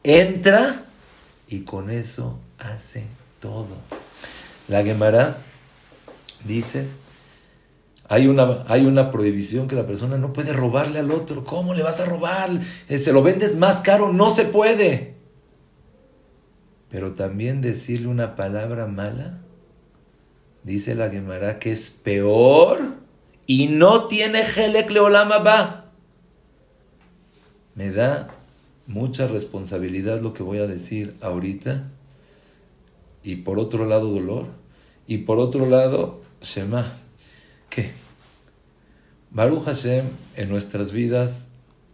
[0.02, 0.84] entra
[1.48, 3.04] y con eso hace
[3.40, 3.76] todo.
[4.68, 5.38] La Gemara
[6.44, 6.86] dice
[8.08, 11.44] hay una, hay una prohibición que la persona no puede robarle al otro.
[11.44, 12.50] ¿Cómo le vas a robar?
[12.88, 15.14] Eh, se lo vendes más caro, no se puede.
[16.90, 19.40] Pero también decirle una palabra mala,
[20.62, 22.80] dice la Gemara que es peor
[23.46, 25.92] y no tiene Helek Leolama va.
[27.74, 28.28] Me da
[28.86, 31.90] mucha responsabilidad lo que voy a decir ahorita.
[33.22, 34.46] Y por otro lado, dolor.
[35.06, 36.94] Y por otro lado, Shema
[37.74, 37.90] ¿Qué?
[39.30, 40.04] Baruch Hashem,
[40.36, 41.48] en nuestras vidas,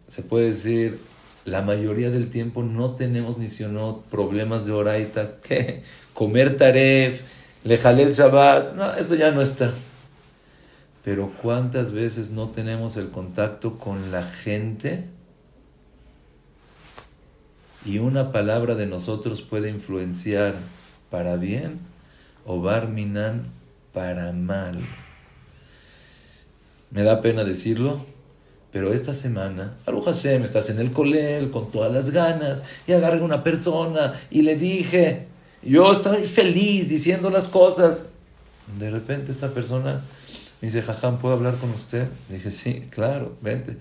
[0.08, 1.00] se puede decir,
[1.46, 5.82] la mayoría del tiempo no tenemos ni no problemas de oraita, ¿qué?
[6.12, 7.22] Comer taref,
[7.64, 9.72] lejalel Shabbat, no, eso ya no está.
[11.02, 15.06] Pero ¿cuántas veces no tenemos el contacto con la gente?
[17.86, 20.52] Y una palabra de nosotros puede influenciar
[21.08, 21.78] para bien
[22.44, 23.46] o barminan
[23.94, 24.78] para mal.
[26.90, 28.00] Me da pena decirlo,
[28.72, 33.20] pero esta semana, Aruj Hashem, estás en el colel con todas las ganas y agarré
[33.20, 35.26] una persona y le dije,
[35.62, 37.98] yo estaba feliz diciendo las cosas.
[38.78, 40.02] De repente esta persona
[40.60, 42.08] me dice, Jajam, ¿puedo hablar con usted?
[42.28, 43.76] Le dije, sí, claro, vente.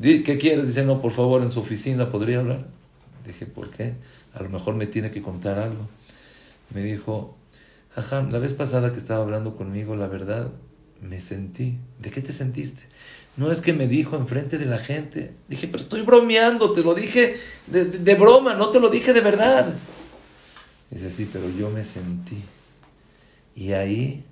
[0.00, 0.66] ¿Qué quieres?
[0.66, 2.64] Dice, no, por favor, en su oficina podría hablar.
[3.26, 3.94] Dije, ¿por qué?
[4.34, 5.88] A lo mejor me tiene que contar algo.
[6.72, 7.36] Me dijo,
[7.94, 10.48] Jajam, la vez pasada que estaba hablando conmigo, la verdad,
[11.08, 11.78] me sentí.
[12.00, 12.84] ¿De qué te sentiste?
[13.36, 15.32] No es que me dijo enfrente de la gente.
[15.48, 17.36] Dije, pero estoy bromeando, te lo dije
[17.66, 19.74] de, broma, no te lo dije de verdad.
[20.90, 22.40] Dice, sí, pero yo me sentí.
[23.56, 24.24] Y ahí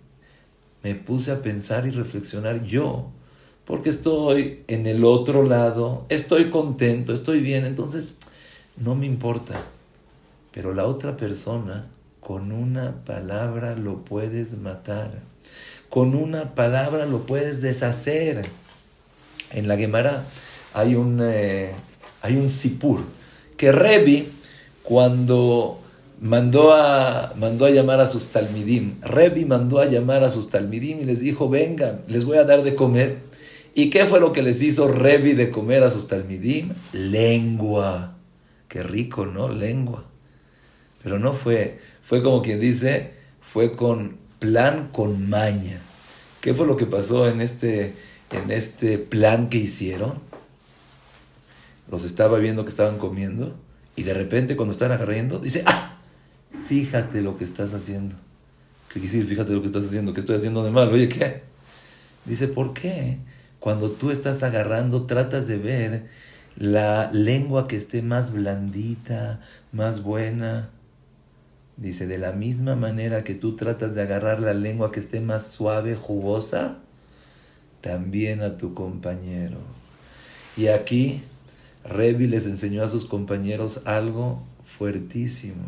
[0.82, 3.11] me puse a pensar y reflexionar yo,
[3.64, 8.18] porque estoy en el otro lado, estoy contento, estoy bien, entonces
[8.76, 9.62] no me importa.
[10.52, 11.87] Pero la otra persona,
[12.20, 15.22] con una palabra lo puedes matar
[15.92, 18.46] con una palabra lo puedes deshacer.
[19.50, 20.24] En la Gemara
[20.72, 21.72] hay un, eh,
[22.22, 23.00] hay un sipur,
[23.59, 24.26] que Revi,
[24.83, 25.83] cuando
[26.18, 31.02] mandó a, mandó a llamar a sus talmidim, Revi mandó a llamar a sus talmidim
[31.02, 33.18] y les dijo, vengan, les voy a dar de comer.
[33.74, 36.70] ¿Y qué fue lo que les hizo Revi de comer a sus talmidim?
[36.94, 38.16] Lengua.
[38.66, 39.50] Qué rico, ¿no?
[39.50, 40.05] Lengua.
[41.02, 43.11] Pero no fue, fue como quien dice,
[43.42, 45.78] fue con plan, con maña.
[46.40, 47.94] ¿Qué fue lo que pasó en este,
[48.33, 50.14] en este plan que hicieron?
[51.88, 53.57] Los estaba viendo que estaban comiendo
[53.94, 55.96] y de repente cuando estaban agarrando, dice, ah,
[56.66, 58.16] fíjate lo que estás haciendo.
[58.88, 59.26] ¿Qué quiere decir?
[59.28, 60.88] Fíjate lo que estás haciendo, ¿qué estoy haciendo de mal?
[60.88, 61.42] Oye, ¿qué?
[62.24, 63.18] Dice, ¿por qué?
[63.61, 66.09] Cuando tú estás agarrando, tratas de ver
[66.57, 70.70] la lengua que esté más blandita, más buena.
[71.83, 75.49] Dice, de la misma manera que tú tratas de agarrar la lengua que esté más
[75.49, 76.77] suave, jugosa,
[77.81, 79.57] también a tu compañero.
[80.57, 81.23] Y aquí
[81.85, 84.45] Revi les enseñó a sus compañeros algo
[84.79, 85.64] fuertísimo.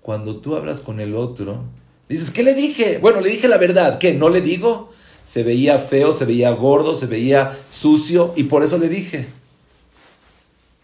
[0.00, 1.64] Cuando tú hablas con el otro,
[2.08, 2.96] dices, ¿qué le dije?
[2.96, 3.98] Bueno, le dije la verdad.
[3.98, 4.14] ¿Qué?
[4.14, 4.92] ¿No le digo?
[5.22, 9.26] Se veía feo, se veía gordo, se veía sucio y por eso le dije.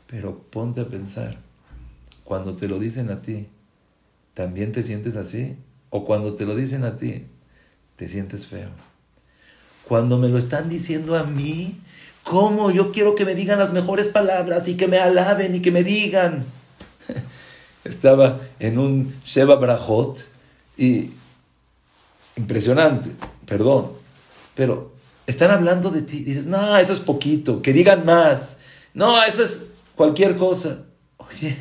[0.07, 1.39] Pero ponte a pensar,
[2.25, 3.47] cuando te lo dicen a ti,
[4.37, 5.57] ¿también te sientes así?
[5.89, 7.25] O cuando te lo dicen a ti,
[7.97, 8.69] te sientes feo.
[9.89, 11.81] Cuando me lo están diciendo a mí,
[12.23, 12.71] ¿cómo?
[12.71, 15.83] Yo quiero que me digan las mejores palabras y que me alaben y que me
[15.83, 16.45] digan.
[17.85, 20.27] Estaba en un Sheba Brajot
[20.77, 21.13] y
[22.37, 23.13] impresionante,
[23.47, 23.93] perdón,
[24.55, 24.93] pero
[25.27, 26.25] están hablando de ti.
[26.25, 28.59] Dices, no, eso es poquito, que digan más.
[28.93, 30.83] No, eso es cualquier cosa.
[31.17, 31.57] Oye,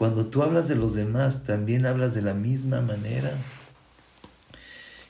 [0.00, 3.34] cuando tú hablas de los demás, también hablas de la misma manera.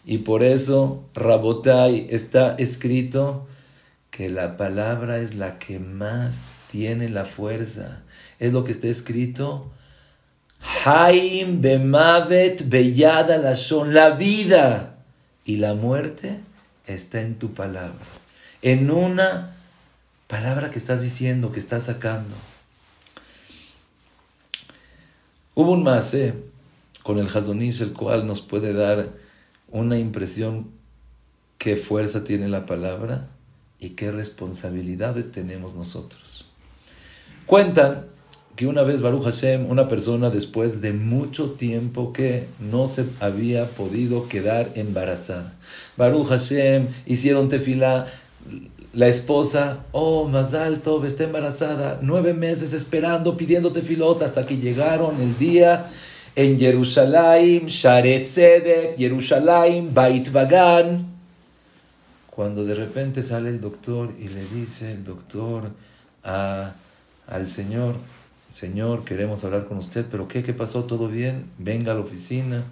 [0.05, 3.47] Y por eso, Rabotai, está escrito
[4.11, 8.03] que la palabra es la que más tiene la fuerza.
[8.41, 9.71] Es lo que está escrito.
[10.85, 13.95] Haim bemavet beyada lashon.
[13.95, 15.05] La vida
[15.45, 16.41] y la muerte
[16.87, 17.95] está en tu palabra.
[18.61, 19.55] En una
[20.27, 22.35] palabra que estás diciendo, que estás sacando.
[25.61, 26.33] Hubo un mase
[27.03, 29.11] con el Hazonish, el cual nos puede dar
[29.71, 30.69] una impresión
[31.59, 33.29] qué fuerza tiene la palabra
[33.79, 36.47] y qué responsabilidad tenemos nosotros.
[37.45, 38.07] Cuentan
[38.57, 43.67] que una vez Baruch Hashem, una persona después de mucho tiempo que no se había
[43.67, 45.59] podido quedar embarazada.
[45.99, 48.07] Baruch Hashem hicieron tefilá,
[48.93, 55.21] la esposa, oh, más alto, está embarazada, nueve meses esperando, pidiéndote filota, hasta que llegaron
[55.21, 55.89] el día
[56.35, 61.07] en Jerusalén, Sharet Tzedek, Jerusalén, Bait Bagan.
[62.31, 65.71] Cuando de repente sale el doctor y le dice el doctor
[66.25, 66.73] a,
[67.29, 67.95] al Señor,
[68.51, 70.43] Señor, queremos hablar con usted, pero ¿qué?
[70.43, 70.85] ¿Qué pasó?
[70.85, 71.45] ¿Todo bien?
[71.59, 72.65] Venga a la oficina.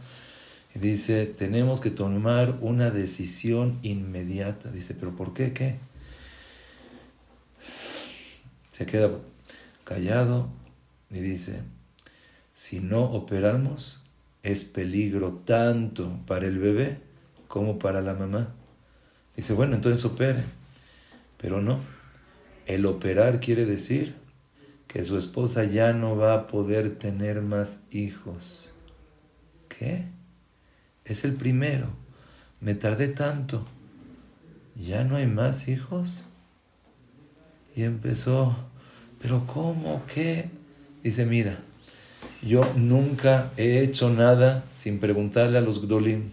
[0.74, 4.70] Dice, tenemos que tomar una decisión inmediata.
[4.70, 5.52] Dice, ¿pero por qué?
[5.52, 5.76] ¿Qué?
[8.78, 9.10] Se queda
[9.82, 10.48] callado
[11.10, 11.62] y dice,
[12.52, 14.08] si no operamos,
[14.44, 17.00] es peligro tanto para el bebé
[17.48, 18.54] como para la mamá.
[19.34, 20.44] Dice, bueno, entonces opere.
[21.38, 21.80] Pero no,
[22.66, 24.14] el operar quiere decir
[24.86, 28.68] que su esposa ya no va a poder tener más hijos.
[29.68, 30.04] ¿Qué?
[31.04, 31.88] Es el primero.
[32.60, 33.66] Me tardé tanto.
[34.76, 36.27] ¿Ya no hay más hijos?
[37.78, 38.56] Y empezó
[39.22, 40.02] pero ¿cómo?
[40.12, 40.50] ¿Qué?
[41.04, 41.56] Dice, mira,
[42.42, 46.24] yo nunca he hecho nada sin preguntarle a los Gdolim.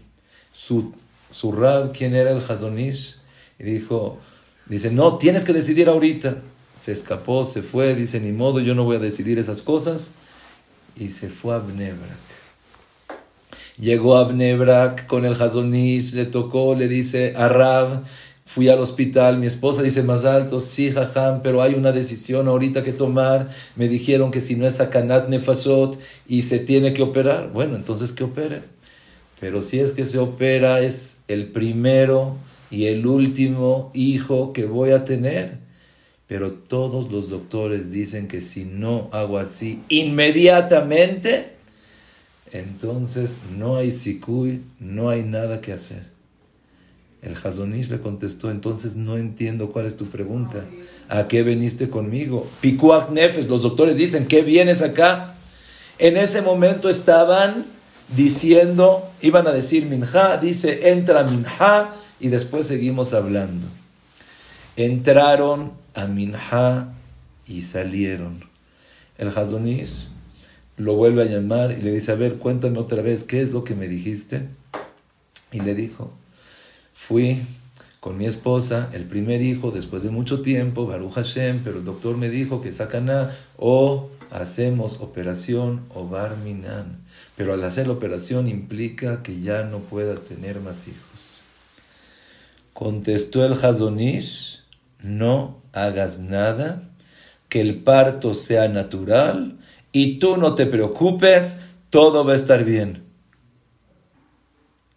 [0.53, 0.91] Su,
[1.31, 3.17] su Rab, ¿quién era el Hazonish?
[3.59, 4.17] Y dijo,
[4.65, 6.37] dice, no, tienes que decidir ahorita.
[6.75, 10.15] Se escapó, se fue, dice, ni modo, yo no voy a decidir esas cosas.
[10.95, 12.35] Y se fue a Bnebrak.
[13.77, 18.03] Llegó a con el Hazonish, le tocó, le dice a Rab,
[18.55, 22.83] Fui al hospital, mi esposa dice más alto, sí, jajam, pero hay una decisión ahorita
[22.83, 23.49] que tomar.
[23.75, 28.13] Me dijeron que si no es sakanat nefashot y se tiene que operar, bueno, entonces
[28.13, 28.61] que opere.
[29.41, 32.37] Pero si es que se opera, es el primero
[32.71, 35.57] y el último hijo que voy a tener.
[36.27, 41.55] Pero todos los doctores dicen que si no hago así inmediatamente,
[42.51, 46.14] entonces no hay sikui, no hay nada que hacer.
[47.25, 50.63] El Hazonish le contestó, entonces no entiendo cuál es tu pregunta.
[51.09, 52.47] ¿A qué veniste conmigo?
[52.61, 55.33] Pikuach Nefes, los doctores dicen, ¿qué vienes acá?
[55.97, 57.65] En ese momento estaban
[58.15, 63.67] diciendo, iban a decir Minja, dice, entra Minja, y después seguimos hablando.
[64.75, 66.93] Entraron a Minha
[67.47, 68.39] y salieron.
[69.17, 70.09] El Hazonish
[70.77, 73.63] lo vuelve a llamar y le dice, a ver, cuéntame otra vez, ¿qué es lo
[73.63, 74.47] que me dijiste?
[75.51, 76.13] Y le dijo,
[76.95, 77.43] fui
[77.99, 82.17] con mi esposa, el primer hijo, después de mucho tiempo, Baruch Hashem, pero el doctor
[82.17, 87.03] me dijo que sacaná o hacemos operación o barminan.
[87.35, 91.39] Pero al hacer la operación implica que ya no pueda tener más hijos.
[92.73, 94.61] Contestó el Hazonish,
[95.01, 96.81] no hagas nada,
[97.49, 99.57] que el parto sea natural
[99.91, 103.03] y tú no te preocupes, todo va a estar bien.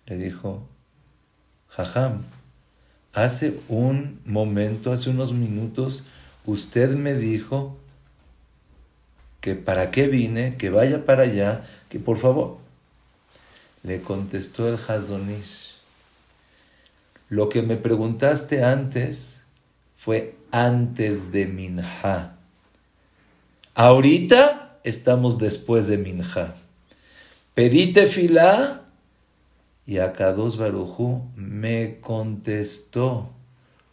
[0.07, 0.69] Le dijo,
[1.79, 2.23] Jajam,
[3.13, 6.03] hace un momento, hace unos minutos,
[6.45, 7.77] usted me dijo
[9.41, 12.59] que para qué vine, que vaya para allá, que por favor.
[13.85, 15.77] Le contestó el Hazonish,
[17.29, 19.43] lo que me preguntaste antes
[19.97, 22.37] fue antes de Minha.
[23.77, 26.57] Ahorita estamos después de Minha.
[27.55, 28.88] Pedite filá
[29.89, 33.31] y Akados Barujú me contestó,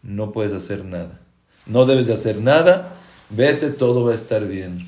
[0.03, 1.21] no puedes hacer nada.
[1.67, 2.97] No debes de hacer nada,
[3.29, 4.85] vete, todo va a estar bien.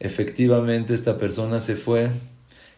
[0.00, 2.10] Efectivamente, esta persona se fue,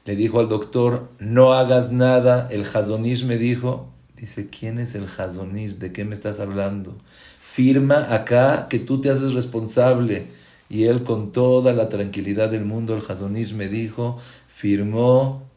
[0.05, 2.47] le dijo al doctor, no hagas nada.
[2.53, 5.79] El Hazonish me dijo, dice, ¿quién es el Hazonish?
[5.79, 6.97] ¿De qué me estás hablando?
[7.41, 10.29] Firma acá que tú te haces responsable.
[10.71, 15.48] Y él con toda la tranquilidad del mundo, el Hazonish me dijo, firmó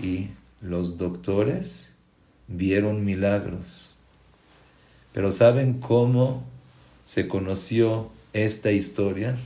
[0.00, 0.28] y
[0.60, 1.94] los doctores
[2.46, 3.94] vieron milagros.
[5.12, 6.44] Pero ¿saben cómo
[7.04, 9.36] se conoció esta historia?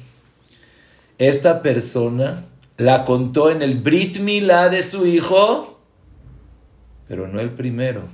[1.27, 2.45] esta persona
[2.79, 5.79] la contó en el Brit Milá de su hijo,
[7.07, 8.09] pero no el primero,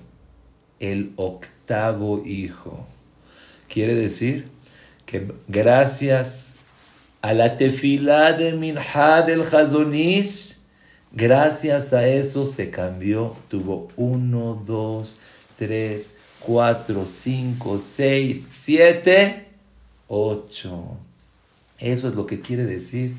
[0.78, 2.86] el octavo hijo.
[3.68, 4.48] Quiere decir
[5.06, 6.54] que gracias
[7.22, 10.57] a la tefilá de Minha del Hazonish,
[11.12, 15.16] gracias a eso se cambió, tuvo uno, dos,
[15.56, 19.48] tres, cuatro, cinco, seis, siete,
[20.06, 20.96] ocho.
[21.78, 23.14] Eso es lo que quiere decir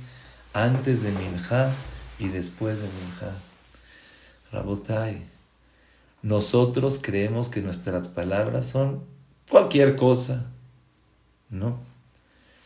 [0.53, 1.71] antes de Minja
[2.17, 3.33] y después de Minja.
[4.51, 5.21] Rabotai,
[6.21, 9.03] nosotros creemos que nuestras palabras son
[9.49, 10.47] cualquier cosa.
[11.49, 11.77] No.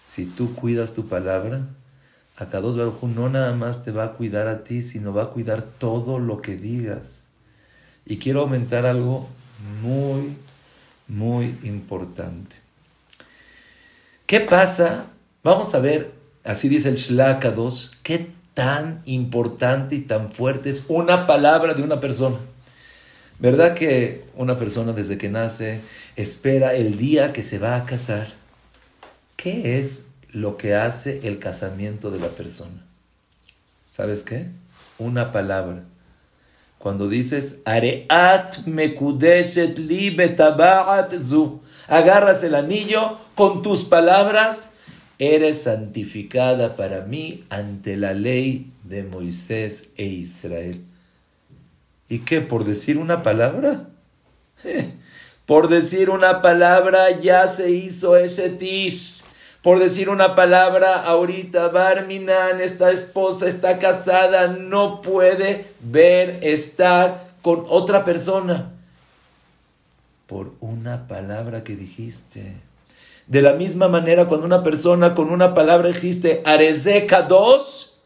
[0.06, 1.68] Si tú cuidas tu palabra,
[2.38, 5.62] Akados Baruj no nada más te va a cuidar a ti, sino va a cuidar
[5.62, 7.28] todo lo que digas.
[8.06, 9.28] Y quiero aumentar algo
[9.82, 10.36] muy,
[11.08, 12.56] muy importante.
[14.26, 15.08] ¿Qué pasa
[15.44, 16.14] Vamos a ver,
[16.46, 22.00] así dice el Shlakados, qué tan importante y tan fuerte es una palabra de una
[22.00, 22.38] persona.
[23.40, 25.82] ¿Verdad que una persona desde que nace
[26.16, 28.28] espera el día que se va a casar?
[29.36, 32.86] ¿Qué es lo que hace el casamiento de la persona?
[33.90, 34.48] ¿Sabes qué?
[34.98, 35.84] Una palabra.
[36.80, 40.18] Cuando dices, Areat mekudeshet li
[41.22, 44.72] zu, agarras el anillo con tus palabras
[45.20, 50.84] eres santificada para mí ante la ley de Moisés e Israel.
[52.10, 52.42] ¿Y qué?
[52.42, 53.90] ¿Por decir una palabra?
[55.46, 59.24] por decir una palabra ya se hizo ese tish.
[59.64, 67.64] Por decir una palabra, ahorita Barminan, esta esposa está casada, no puede ver estar con
[67.70, 68.74] otra persona.
[70.28, 72.56] Por una palabra que dijiste.
[73.28, 78.00] De la misma manera, cuando una persona con una palabra dijiste Areze Kados,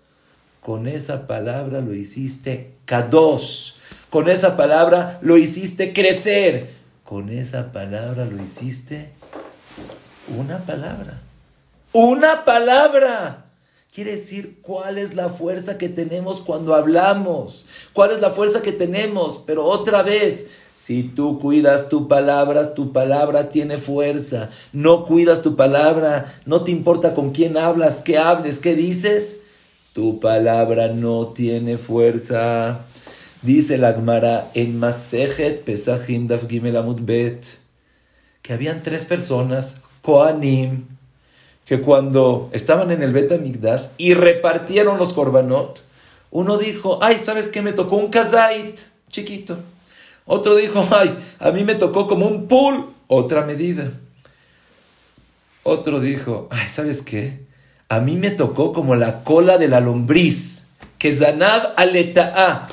[0.62, 3.80] con esa palabra lo hiciste Kados.
[4.12, 6.70] Con esa palabra lo hiciste crecer.
[7.04, 9.10] Con esa palabra lo hiciste
[10.38, 11.22] una palabra.
[11.94, 13.46] Una palabra.
[13.94, 17.66] Quiere decir cuál es la fuerza que tenemos cuando hablamos.
[17.94, 19.44] Cuál es la fuerza que tenemos.
[19.48, 24.50] Pero otra vez, si tú cuidas tu palabra, tu palabra tiene fuerza.
[24.72, 29.42] No cuidas tu palabra, no te importa con quién hablas, qué hables, qué dices.
[29.94, 32.82] Tu palabra no tiene fuerza.
[33.42, 37.46] Dice la Gemara en Masejet Pesachim Daf Gimel Bet
[38.42, 40.86] que habían tres personas, Koanim,
[41.68, 45.82] que cuando estaban en el Bet Amigdash y repartieron los korbanot,
[46.32, 47.62] uno dijo, ay, ¿sabes qué?
[47.62, 49.58] Me tocó un kazait chiquito.
[50.26, 53.92] Otro dijo, ay, a mí me tocó como un pool, otra medida.
[55.64, 57.46] Otro dijo, ay, ¿sabes qué?
[57.90, 62.70] A mí me tocó como la cola de la lombriz, que zanab aleta'a.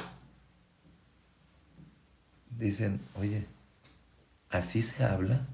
[2.50, 3.46] Dicen, oye,
[4.50, 5.46] ¿así se habla?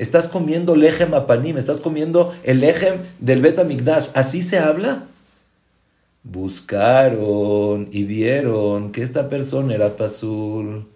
[0.00, 4.08] Estás comiendo lejem apanim, estás comiendo el lejem del Betamigdash.
[4.14, 5.04] ¿Así se habla?
[6.22, 10.88] Buscaron y vieron que esta persona era pasul.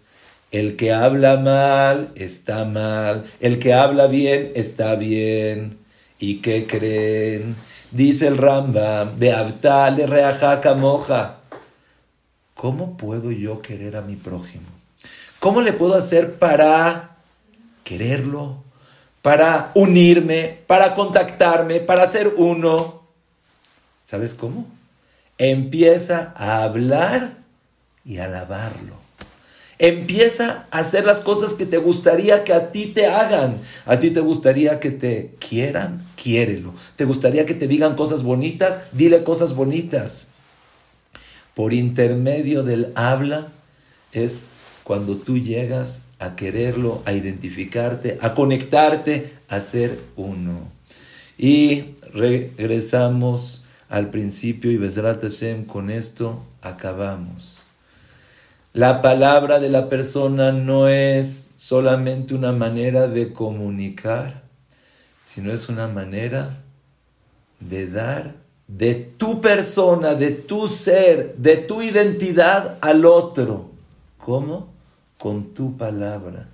[0.51, 3.27] El que habla mal está mal.
[3.41, 5.77] El que habla bien está bien.
[6.19, 7.57] ¿Y qué creen?
[7.91, 11.41] Dice el Ramba, le reajaca moja.
[12.55, 14.69] ¿Cómo puedo yo querer a mi prójimo?
[15.41, 17.19] ¿Cómo le puedo hacer para
[17.85, 18.64] quererlo?
[19.25, 23.05] Para unirme, para contactarme, para ser uno.
[24.05, 24.67] ¿Sabes cómo?
[25.39, 27.39] Empieza a hablar
[28.05, 28.97] y alabarlo.
[29.79, 33.57] Empieza a hacer las cosas que te gustaría que a ti te hagan.
[33.87, 36.75] A ti te gustaría que te quieran, quiérelo.
[36.97, 40.33] Te gustaría que te digan cosas bonitas, dile cosas bonitas.
[41.55, 43.49] Por intermedio del habla
[44.13, 44.49] es
[44.85, 50.69] cuando tú llegas a quererlo, a identificarte, a conectarte, a ser uno.
[51.37, 57.63] Y regresamos al principio y Besrat Hashem, con esto acabamos.
[58.75, 64.43] La palabra de la persona no es solamente una manera de comunicar,
[65.23, 66.59] sino es una manera
[67.61, 68.35] de dar
[68.67, 73.71] de tu persona, de tu ser, de tu identidad al otro.
[74.19, 74.74] ¿Cómo?
[75.25, 76.51] Con tu palabra.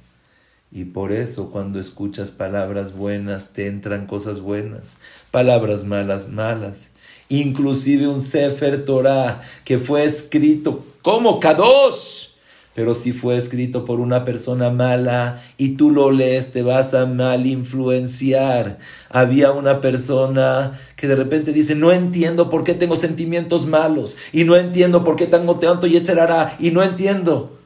[0.70, 4.96] Y por eso cuando escuchas palabras buenas te entran cosas buenas,
[5.32, 6.90] palabras malas, malas.
[7.28, 12.28] Inclusive un Sefer Torah que fue escrito como Kadosh,
[12.72, 17.06] pero si fue escrito por una persona mala y tú lo lees, te vas a
[17.06, 18.78] mal influenciar.
[19.08, 24.44] Había una persona que de repente dice, no entiendo por qué tengo sentimientos malos, y
[24.44, 27.59] no entiendo por qué tengo tanto y etcétera, y no entiendo.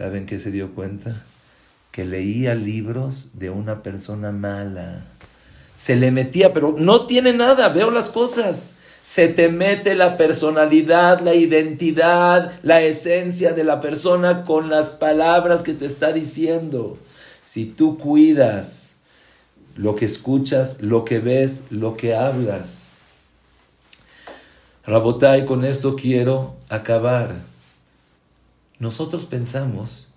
[0.00, 1.14] ¿Saben qué se dio cuenta?
[1.92, 5.04] Que leía libros de una persona mala.
[5.76, 11.20] Se le metía, pero no tiene nada, veo las cosas se te mete la personalidad,
[11.20, 16.98] la identidad, la esencia de la persona con las palabras que te está diciendo.
[17.42, 18.96] Si tú cuidas
[19.74, 22.88] lo que escuchas, lo que ves, lo que hablas.
[24.86, 27.49] Rabotai, con esto quiero acabar.
[28.80, 30.08] Nosotros pensamos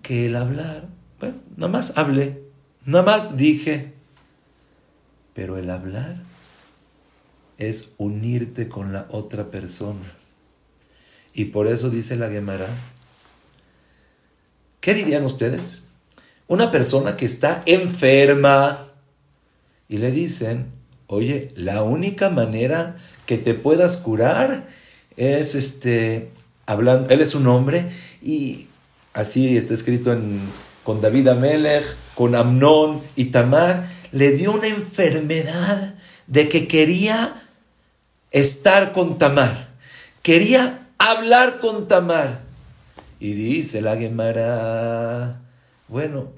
[0.00, 0.88] que el hablar,
[1.18, 2.40] bueno, nada más hablé,
[2.84, 3.92] nada más dije,
[5.34, 6.16] pero el hablar
[7.58, 10.12] es unirte con la otra persona.
[11.34, 12.68] Y por eso dice la Gemara,
[14.80, 15.84] ¿qué dirían ustedes?
[16.46, 18.86] Una persona que está enferma
[19.88, 20.66] y le dicen,
[21.08, 24.68] oye, la única manera que te puedas curar
[25.16, 26.30] es este,
[26.66, 27.86] hablando, él es un hombre
[28.20, 28.66] y
[29.14, 30.40] así está escrito en,
[30.84, 35.94] con David Amelech, con Amnón y Tamar, le dio una enfermedad
[36.26, 37.46] de que quería
[38.30, 39.68] estar con Tamar.
[40.22, 42.40] Quería hablar con Tamar.
[43.18, 45.40] Y dice la Gemara,
[45.88, 46.28] bueno,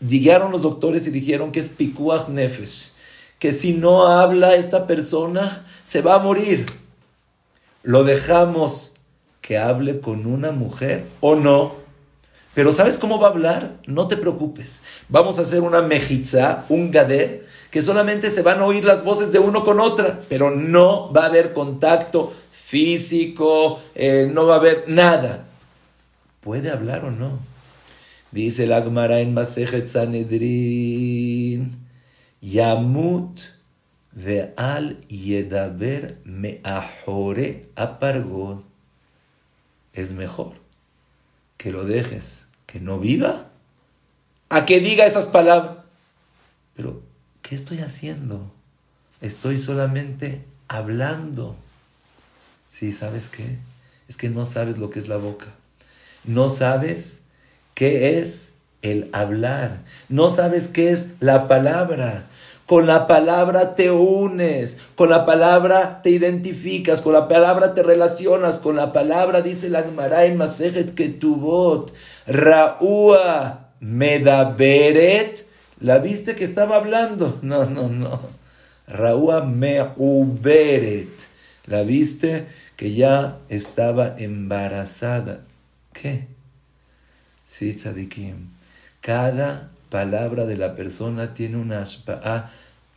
[0.00, 2.92] llegaron los doctores y dijeron que es pikuach nefesh,
[3.38, 6.66] que si no habla esta persona se va a morir.
[7.82, 8.97] ¿Lo dejamos
[9.48, 11.72] que hable con una mujer o no?
[12.52, 13.78] Pero ¿sabes cómo va a hablar?
[13.86, 14.82] No te preocupes.
[15.08, 19.32] Vamos a hacer una mejitza, un gader, que solamente se van a oír las voces
[19.32, 24.58] de uno con otra, pero no va a haber contacto físico, eh, no va a
[24.58, 25.46] haber nada.
[26.40, 27.38] ¿Puede hablar o no?
[28.30, 31.86] Dice el Agmara en Masejet Sanedrin,
[32.42, 33.40] Yamut
[34.12, 38.67] de al yedaber meahore apargod.
[39.98, 40.52] Es mejor
[41.56, 43.48] que lo dejes, que no viva,
[44.48, 45.78] a que diga esas palabras.
[46.76, 47.02] Pero
[47.42, 48.48] ¿qué estoy haciendo?
[49.20, 51.56] Estoy solamente hablando.
[52.70, 53.58] Sí, ¿sabes qué?
[54.06, 55.48] Es que no sabes lo que es la boca.
[56.22, 57.22] No sabes
[57.74, 59.82] qué es el hablar.
[60.08, 62.24] No sabes qué es la palabra.
[62.68, 68.58] Con la palabra te unes, con la palabra te identificas, con la palabra te relacionas,
[68.58, 71.92] con la palabra dice la Gemara en Masejet Ketubot,
[72.28, 75.48] Raúa Medaberet
[75.80, 77.38] ¿La viste que estaba hablando?
[77.42, 78.20] No, no, no.
[78.86, 81.08] Raúa Meuberet.
[81.66, 82.46] ¿La viste
[82.76, 85.40] que ya estaba embarazada?
[85.92, 86.26] ¿Qué?
[87.44, 88.50] Sí, tzadikim.
[89.00, 92.50] Cada palabra de la persona tiene una ashpa'a.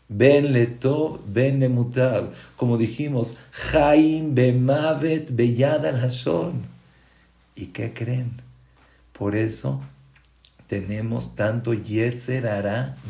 [0.10, 2.32] Ben letov, ben nemutab.
[2.58, 6.12] Como dijimos, Jaim bemavet beyad al
[7.56, 8.42] ¿Y qué creen?
[9.14, 9.82] Por eso
[10.68, 12.44] tenemos tanto Yetzer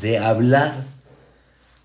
[0.02, 0.74] de hablar.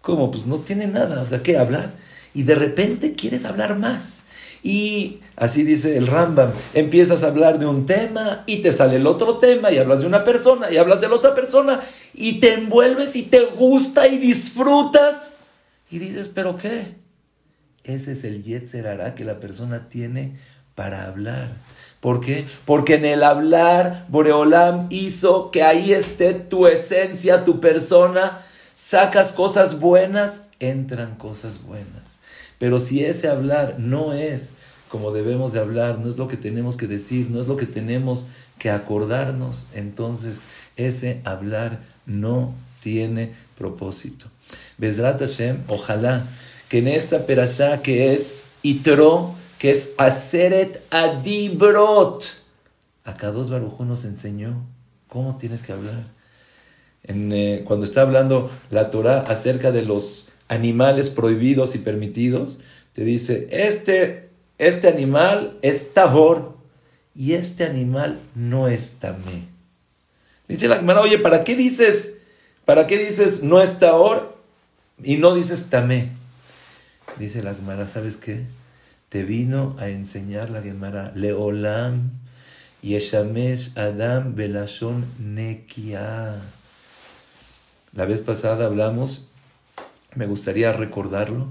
[0.02, 0.30] ¿Cómo?
[0.30, 1.92] Pues no tiene nada, o sea, ¿qué hablar?
[2.34, 4.25] Y de repente quieres hablar más.
[4.66, 9.06] Y así dice el Rambam, empiezas a hablar de un tema y te sale el
[9.06, 12.54] otro tema y hablas de una persona y hablas de la otra persona y te
[12.54, 15.36] envuelves y te gusta y disfrutas.
[15.88, 16.96] Y dices, ¿pero qué?
[17.84, 20.36] Ese es el Yetzer que la persona tiene
[20.74, 21.46] para hablar.
[22.00, 22.44] ¿Por qué?
[22.64, 28.44] Porque en el hablar, Boreolam hizo que ahí esté tu esencia, tu persona.
[28.74, 32.05] Sacas cosas buenas, entran cosas buenas.
[32.58, 34.56] Pero si ese hablar no es
[34.88, 37.66] como debemos de hablar, no es lo que tenemos que decir, no es lo que
[37.66, 38.26] tenemos
[38.58, 40.40] que acordarnos, entonces
[40.76, 44.26] ese hablar no tiene propósito.
[44.78, 46.24] Besrat Hashem, ojalá
[46.68, 52.24] que en esta perashá que es Itro, que es Aseret Adibrot,
[53.04, 54.64] acá dos Barujú nos enseñó
[55.08, 56.04] cómo tienes que hablar.
[57.08, 62.60] Eh, cuando está hablando la Torah acerca de los animales prohibidos y permitidos,
[62.92, 66.56] te dice, este, este animal es tahor
[67.14, 69.48] y este animal no es tamé.
[70.48, 72.18] Dice la hermana, oye, ¿para qué dices,
[72.64, 74.36] para qué dices no es tahor
[75.02, 76.10] y no dices tamé?
[77.18, 78.44] Dice la Gemara, ¿sabes qué?
[79.08, 82.10] Te vino a enseñar la Gemara, Leolam
[82.82, 86.36] Yeshamesh Adam Belashon Nekia.
[87.92, 89.30] La vez pasada hablamos
[90.16, 91.48] me gustaría recordarlo,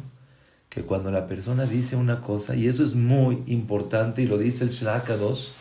[0.69, 4.65] que cuando la persona dice una cosa, y eso es muy importante, y lo dice
[4.65, 5.51] el Shlaka 2,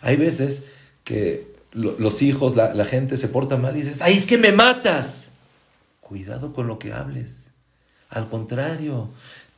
[0.00, 0.64] hay veces
[1.04, 5.34] que los hijos, la, gente se porta mal y dices, ¡ay, es que me matas!
[6.00, 7.44] Cuidado con lo que hables.
[8.08, 9.10] Al contrario,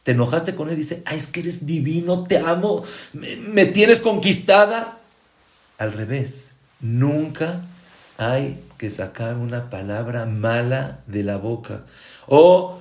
[0.03, 2.83] te enojaste con él y dice, ¡ay, es que eres divino, te amo,
[3.13, 4.99] me, me tienes conquistada!
[5.79, 7.63] Al revés, nunca
[8.19, 11.83] hay que sacar una palabra mala de la boca.
[12.27, 12.79] O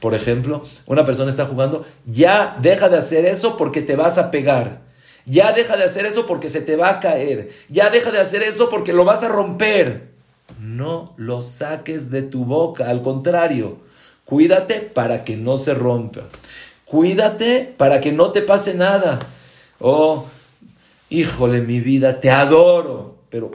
[0.00, 4.30] por ejemplo, una persona está jugando, ya deja de hacer eso porque te vas a
[4.30, 4.80] pegar.
[5.26, 7.50] Ya deja de hacer eso porque se te va a caer.
[7.68, 10.08] Ya deja de hacer eso porque lo vas a romper.
[10.58, 12.88] No lo saques de tu boca.
[12.88, 13.76] Al contrario,
[14.24, 16.22] cuídate para que no se rompa.
[16.86, 19.18] Cuídate para que no te pase nada.
[19.78, 20.24] Oh,
[21.10, 23.18] híjole, mi vida, te adoro.
[23.28, 23.50] Pero,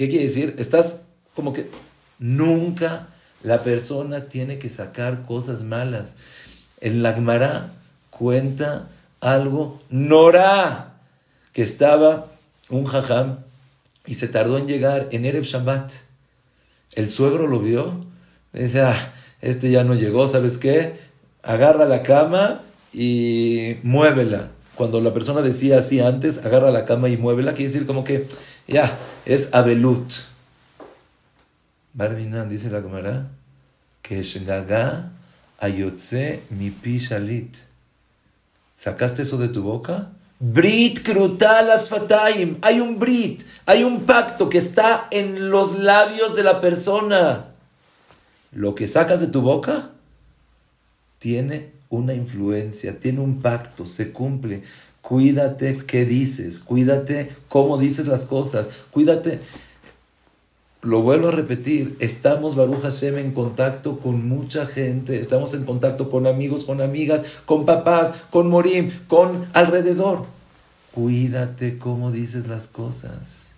[0.00, 0.54] ¿qué quiere decir?
[0.56, 1.02] Estás
[1.34, 1.68] como que
[2.18, 3.08] nunca
[3.42, 6.14] la persona tiene que sacar cosas malas.
[6.80, 7.72] El Lagmará
[8.08, 8.88] cuenta
[9.20, 10.94] algo, Nora,
[11.52, 12.32] que estaba
[12.70, 13.40] un jajam
[14.06, 15.92] y se tardó en llegar en Erev Shabbat.
[16.94, 18.06] El suegro lo vio,
[18.54, 20.98] le dice, ah, este ya no llegó, ¿sabes qué?
[21.42, 22.62] Agarra la cama
[22.94, 24.48] y muévela.
[24.74, 28.26] Cuando la persona decía así antes, agarra la cama y muévela, quiere decir como que
[28.66, 28.96] ya,
[29.26, 30.10] es abelut.
[31.92, 33.28] Barminan, dice la cámara,
[34.02, 35.10] que es gaga
[35.58, 37.54] ayotze mi pishalit.
[38.74, 40.08] ¿Sacaste eso de tu boca?
[40.38, 42.56] Brit krutal asfataim.
[42.62, 47.46] Hay un brit, hay un pacto que está en los labios de la persona.
[48.52, 49.90] Lo que sacas de tu boca
[51.18, 54.62] tiene una influencia, tiene un pacto, se cumple.
[55.02, 59.40] Cuídate qué dices, cuídate cómo dices las cosas, cuídate
[60.82, 66.08] lo vuelvo a repetir, estamos, Baruch Hashem, en contacto con mucha gente, estamos en contacto
[66.08, 70.22] con amigos, con amigas, con papás, con Morim, con alrededor.
[70.94, 73.50] Cuídate cómo dices las cosas.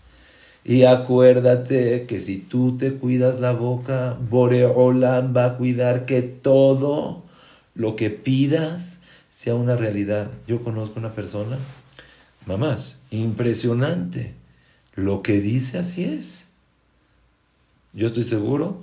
[0.64, 7.22] Y acuérdate que si tú te cuidas la boca, Boreolam va a cuidar que todo
[7.74, 10.30] lo que pidas sea una realidad.
[10.46, 11.58] Yo conozco una persona,
[12.46, 14.34] mamás, impresionante.
[14.94, 16.46] Lo que dice así es.
[17.92, 18.82] Yo estoy seguro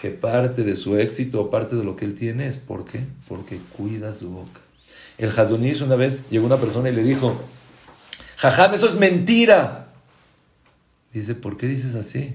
[0.00, 3.04] que parte de su éxito o parte de lo que él tiene es ¿por qué?
[3.28, 4.60] Porque cuida su boca.
[5.16, 7.40] El Hazonish una vez llegó una persona y le dijo,
[8.36, 9.92] Jajam, eso es mentira.
[11.12, 12.34] Dice, ¿por qué dices así?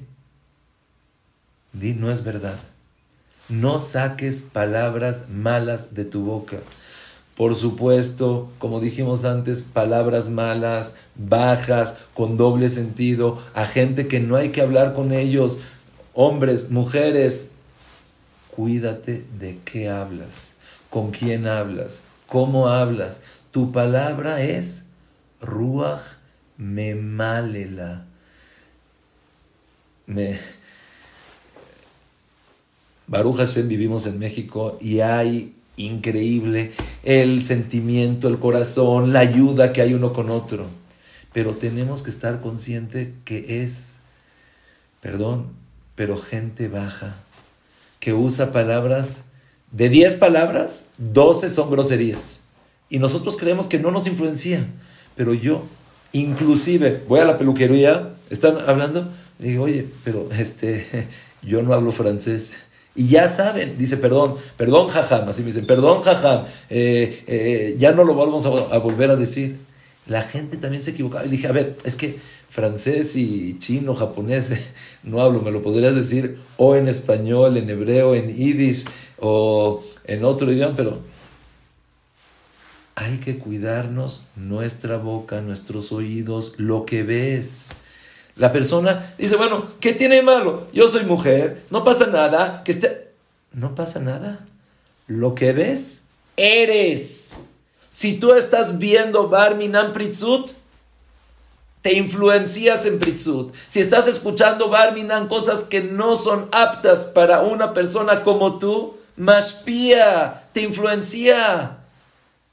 [1.73, 2.57] No es verdad.
[3.49, 6.59] No saques palabras malas de tu boca.
[7.35, 14.35] Por supuesto, como dijimos antes, palabras malas, bajas, con doble sentido, a gente que no
[14.35, 15.59] hay que hablar con ellos
[16.13, 17.51] hombres, mujeres,
[18.51, 20.51] cuídate de qué hablas,
[20.89, 23.21] con quién hablas, cómo hablas.
[23.51, 24.87] Tu palabra es
[25.41, 26.17] Ruach
[26.57, 28.03] Memalela.
[30.07, 30.37] Me...
[33.09, 36.71] Baruch Hashem vivimos en México y hay increíble
[37.03, 40.65] el sentimiento, el corazón, la ayuda que hay uno con otro.
[41.33, 43.99] Pero tenemos que estar conscientes que es
[45.01, 45.47] Perdón,
[45.95, 47.15] pero gente baja
[47.99, 49.23] que usa palabras,
[49.71, 52.39] de 10 palabras, 12 son groserías.
[52.89, 54.65] Y nosotros creemos que no nos influencia.
[55.15, 55.63] Pero yo,
[56.11, 61.07] inclusive, voy a la peluquería, están hablando, y digo, oye, pero este,
[61.41, 62.57] yo no hablo francés.
[62.95, 67.91] Y ya saben, dice, perdón, perdón, jajam, así me dicen, perdón, jajam, eh, eh, ya
[67.93, 69.57] no lo vamos a, a, volver a decir.
[70.07, 71.25] La gente también se equivocaba.
[71.25, 72.19] Y dije, a ver, es que
[72.49, 74.51] francés y chino, japonés,
[75.03, 78.85] no hablo, me lo podrías decir o en español, en hebreo, en yiddish
[79.19, 80.99] o en otro idioma, pero
[82.95, 87.69] hay que cuidarnos nuestra boca, nuestros oídos, lo que ves.
[88.39, 90.67] La persona dice, bueno, ¿qué tiene malo?
[90.71, 93.11] Yo soy mujer, no pasa nada, que esté...
[93.51, 94.45] No pasa nada.
[95.07, 96.03] Lo que ves,
[96.37, 97.35] eres.
[97.89, 100.51] Si tú estás viendo Barminan Pritzut,
[101.81, 103.53] te influencias en Pritzut.
[103.67, 110.43] Si estás escuchando Barminan cosas que no son aptas para una persona como tú, Mashpia,
[110.53, 111.79] te influencia.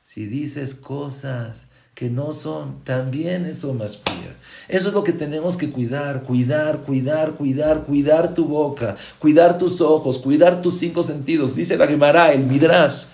[0.03, 1.66] Si dices cosas
[1.97, 4.37] que no son, también eso Mashpia.
[4.69, 9.81] Eso es lo que tenemos que cuidar, cuidar, cuidar, cuidar, cuidar tu boca, cuidar tus
[9.81, 11.57] ojos, cuidar tus cinco sentidos.
[11.57, 13.05] Dice la Gemara, el Midrash.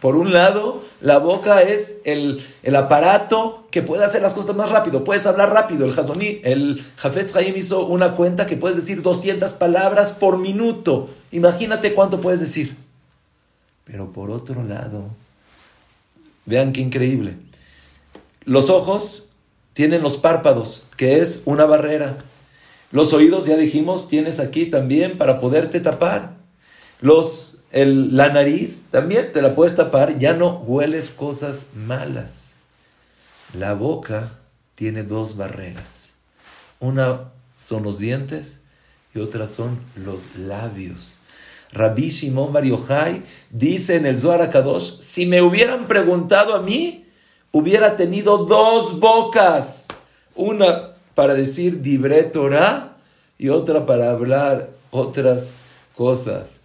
[0.00, 2.44] Por un lado, la boca es el,
[2.76, 5.04] aparato que puede hacer las cosas más rápido.
[5.04, 5.86] Puedes hablar rápido.
[5.86, 11.08] El Hazoní, el Jafetz Haim hizo una cuenta que puedes decir 200 palabras por minuto.
[11.30, 12.76] Imagínate cuánto puedes decir.
[13.84, 15.04] Pero por otro lado,
[16.46, 17.43] vean qué increíble.
[18.44, 19.28] Los ojos
[19.72, 22.16] tienen los párpados, que es una barrera.
[22.92, 26.36] Los oídos, ya dijimos, tienes aquí también para poderte tapar.
[27.00, 32.56] Los, la nariz también te la puedes tapar, ya no hueles cosas malas.
[33.58, 34.38] La boca
[34.74, 36.14] tiene dos barreras.
[36.80, 38.60] Una son los dientes
[39.14, 41.18] y otra son los labios.
[41.72, 42.64] Rabbi Shimon Bar
[43.50, 47.03] dice en el Zohar Kadosh, si me hubieran preguntado a mí,
[47.54, 49.86] hubiera tenido dos bocas,
[50.34, 52.96] una para decir Dibre Torah
[53.38, 55.50] y otra para hablar otras
[55.94, 56.58] cosas.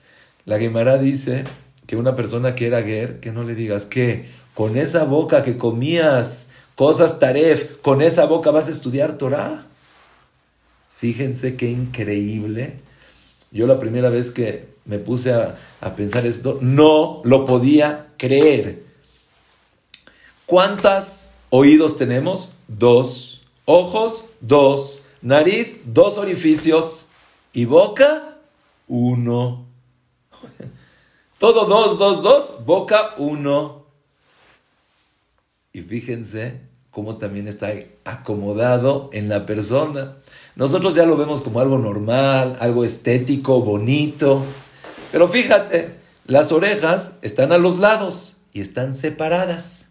[0.45, 1.43] La Gemara dice
[1.85, 4.25] que una persona que era guer, que no le digas que
[4.55, 9.67] con esa boca que comías cosas taref, con esa boca vas a estudiar Torah.
[10.95, 12.79] Fíjense qué increíble.
[13.51, 18.88] Yo la primera vez que me puse a, a pensar esto, no lo podía creer.
[20.49, 22.53] ¿Cuántos oídos tenemos?
[22.67, 23.43] Dos.
[23.65, 25.03] Ojos, dos.
[25.21, 27.05] Nariz, dos orificios.
[27.53, 28.39] Y boca,
[28.87, 29.67] uno.
[31.37, 32.65] Todo dos, dos, dos.
[32.65, 33.85] Boca, uno.
[35.71, 37.71] Y fíjense cómo también está
[38.03, 40.17] acomodado en la persona.
[40.55, 44.43] Nosotros ya lo vemos como algo normal, algo estético, bonito.
[45.11, 49.88] Pero fíjate, las orejas están a los lados y están separadas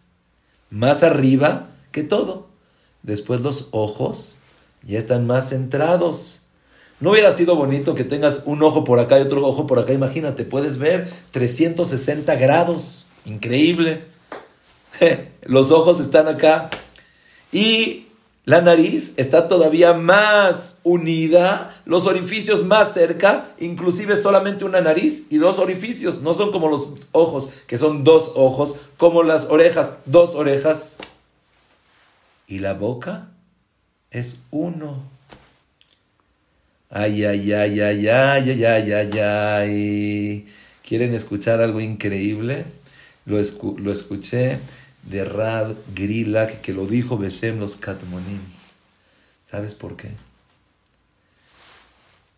[0.71, 2.49] más arriba que todo.
[3.03, 4.39] Después los ojos
[4.83, 6.43] ya están más centrados.
[7.01, 9.93] ¿No hubiera sido bonito que tengas un ojo por acá y otro ojo por acá?
[9.93, 13.07] Imagínate, puedes ver 360 grados.
[13.25, 14.05] Increíble.
[15.43, 16.71] Los ojos están acá.
[17.53, 18.08] Y
[18.49, 25.37] la nariz está todavía más unida, los orificios más cerca, inclusive solamente una nariz y
[25.37, 30.35] dos orificios, no son como los ojos, que son dos ojos, como las orejas, dos
[30.35, 30.97] orejas.
[32.47, 33.29] Y la boca
[34.11, 35.03] es uno.
[36.89, 40.49] Ay, ay, ay, ay, ay, ay, ay, ay, ay.
[40.89, 42.65] ¿Quieren escuchar algo increíble?
[43.27, 43.37] Lo,
[43.77, 44.59] lo escuché
[45.11, 48.41] de Rad Grilak que lo dijo Beshem los Katmonim.
[49.51, 50.13] ¿Sabes por qué?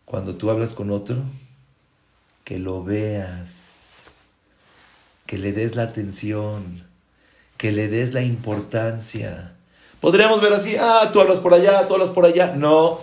[0.04, 1.16] Cuando tú hablas con otro,
[2.44, 4.04] que lo veas,
[5.26, 6.84] que le des la atención,
[7.56, 9.52] que le des la importancia.
[10.00, 12.54] Podríamos ver así, ah, tú hablas por allá, tú hablas por allá.
[12.56, 13.00] No,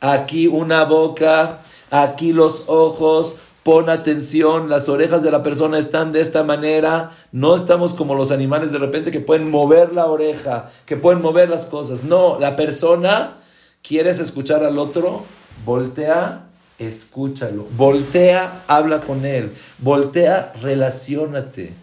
[0.00, 3.38] aquí una boca, aquí los ojos,
[3.68, 7.10] Pon atención, las orejas de la persona están de esta manera.
[7.32, 11.50] No estamos como los animales de repente que pueden mover la oreja, que pueden mover
[11.50, 12.02] las cosas.
[12.02, 13.36] No, la persona,
[13.82, 15.22] ¿quieres escuchar al otro?
[15.66, 16.46] Voltea,
[16.78, 17.66] escúchalo.
[17.76, 19.52] Voltea, habla con él.
[19.76, 21.74] Voltea, relacionate.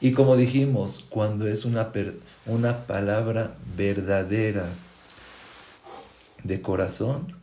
[0.00, 1.92] Y como dijimos, cuando es una,
[2.46, 4.64] una palabra verdadera
[6.42, 7.36] de corazón,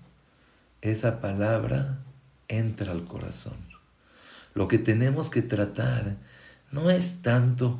[0.81, 1.99] esa palabra
[2.47, 3.70] entra al corazón.
[4.53, 6.15] Lo que tenemos que tratar
[6.71, 7.79] no es tanto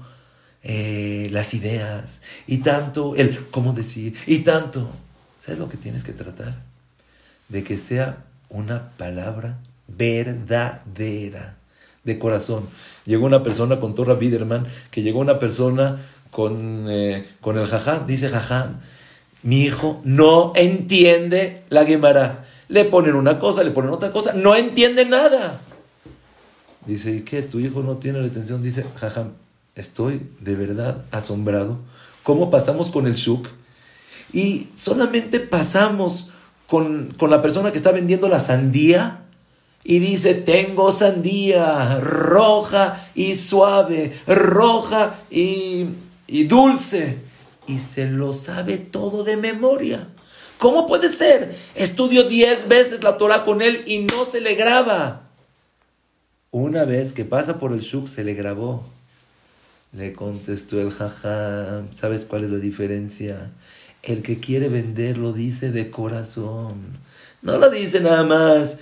[0.63, 4.89] eh, las ideas y tanto el cómo decir y tanto.
[5.39, 6.71] ¿Sabes lo que tienes que tratar?
[7.51, 8.17] de que sea
[8.49, 9.57] una palabra
[9.87, 11.55] verdadera,
[12.03, 12.67] de corazón.
[13.05, 16.01] Llegó una persona con Torra Biderman, que llegó una persona
[16.31, 18.79] con, eh, con el jajam, dice jajam,
[19.43, 22.45] mi hijo no entiende la Gemara.
[22.69, 25.59] Le ponen una cosa, le ponen otra cosa, no entiende nada.
[26.85, 27.41] Dice, ¿y qué?
[27.41, 28.63] ¿Tu hijo no tiene la atención?
[28.63, 29.33] Dice, jajam,
[29.75, 31.77] estoy de verdad asombrado.
[32.23, 33.47] ¿Cómo pasamos con el shuk?
[34.33, 36.29] Y solamente pasamos
[36.67, 39.21] con, con la persona que está vendiendo la sandía
[39.83, 45.87] y dice, tengo sandía roja y suave, roja y,
[46.27, 47.17] y dulce.
[47.67, 50.07] Y se lo sabe todo de memoria.
[50.57, 51.55] ¿Cómo puede ser?
[51.73, 55.20] Estudio diez veces la Torah con él y no se le graba.
[56.51, 58.83] Una vez que pasa por el shuk se le grabó.
[59.93, 61.87] Le contestó el jajam.
[61.95, 63.51] ¿Sabes cuál es la diferencia?
[64.03, 66.99] El que quiere vender lo dice de corazón.
[67.41, 68.79] No lo dice nada más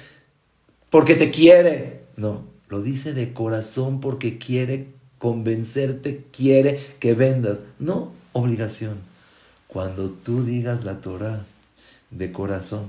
[0.89, 2.05] porque te quiere.
[2.17, 4.87] No, lo dice de corazón porque quiere
[5.19, 7.59] convencerte, quiere que vendas.
[7.77, 8.97] No, obligación.
[9.67, 11.45] Cuando tú digas la Torah
[12.09, 12.87] de corazón,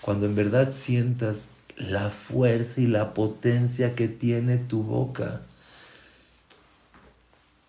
[0.00, 5.42] cuando en verdad sientas la fuerza y la potencia que tiene tu boca,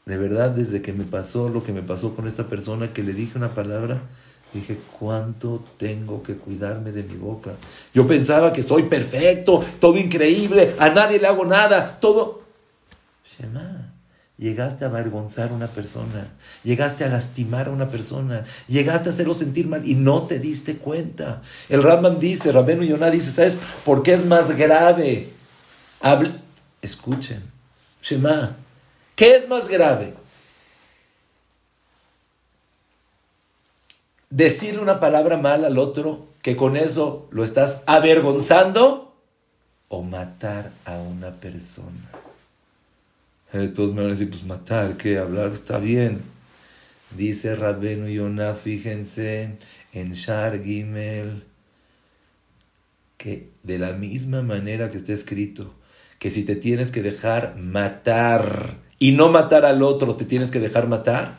[0.06, 3.14] de verdad, desde que me pasó lo que me pasó con esta persona que le
[3.14, 4.02] dije una palabra,
[4.54, 7.54] dije, ¿cuánto tengo que cuidarme de mi boca?
[7.94, 12.44] Yo pensaba que soy perfecto, todo increíble, a nadie le hago nada, todo.
[13.38, 13.93] Shema,
[14.44, 16.28] llegaste a avergonzar a una persona,
[16.66, 20.76] llegaste a lastimar a una persona, llegaste a hacerlo sentir mal y no te diste
[20.76, 21.42] cuenta.
[21.70, 25.30] El Rambam dice, Rabenu Yonah dice, ¿sabes por qué es más grave?
[26.82, 27.42] Escuchen,
[28.02, 28.58] Shema.
[29.16, 30.14] ¿Qué es más grave?
[34.30, 39.16] Decirle una palabra mal al otro que con eso lo estás avergonzando
[39.88, 42.23] o matar a una persona.
[43.54, 45.20] Eh, todos me van a decir, pues matar, ¿qué?
[45.20, 46.24] Hablar está bien.
[47.16, 49.58] Dice Rabenu Yonah, fíjense
[49.94, 51.44] en Shar Gimel,
[53.18, 55.72] que de la misma manera que está escrito,
[56.18, 60.60] que si te tienes que dejar matar y no matar al otro, te tienes que
[60.60, 61.36] dejar matar.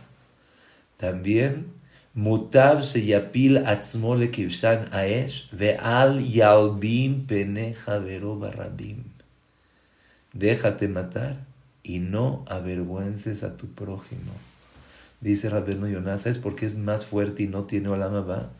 [0.96, 1.66] También,
[2.14, 7.74] mutav sheyapil atzmo kivshan aesh ve'al yalbim pene
[8.38, 9.02] barabim.
[10.32, 11.53] Déjate matar
[11.84, 14.32] y no avergüences a tu prójimo.
[15.20, 18.50] Dice Rabeno Yonás, ¿sabes por qué es más fuerte y no tiene olama va?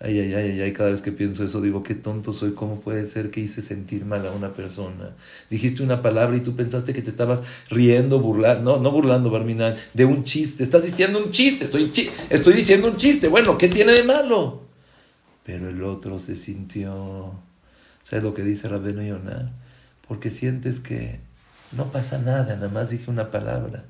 [0.00, 3.04] Ay, ay, ay, ay, cada vez que pienso eso digo, qué tonto soy, ¿cómo puede
[3.04, 5.16] ser que hice sentir mal a una persona?
[5.50, 9.76] Dijiste una palabra y tú pensaste que te estabas riendo, burlando, no, no burlando, Barminal,
[9.94, 10.62] de un chiste.
[10.62, 11.90] Estás diciendo un chiste, estoy,
[12.30, 13.26] estoy diciendo un chiste.
[13.26, 14.62] Bueno, ¿qué tiene de malo?
[15.44, 17.32] Pero el otro se sintió,
[18.04, 19.50] ¿sabes lo que dice Rabeno Yonah?
[20.06, 21.18] Porque sientes que
[21.72, 23.84] no pasa nada, nada más dije una palabra.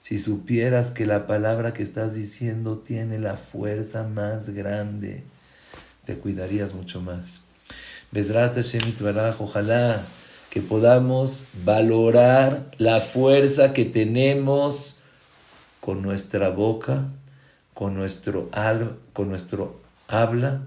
[0.00, 5.24] Si supieras que la palabra que estás diciendo tiene la fuerza más grande,
[6.04, 7.40] te cuidarías mucho más.
[8.12, 8.94] Besrat Hashem
[9.38, 10.02] ojalá
[10.50, 15.00] que podamos valorar la fuerza que tenemos
[15.80, 17.06] con nuestra boca,
[17.72, 18.50] con nuestro,
[19.12, 20.62] con nuestro habla,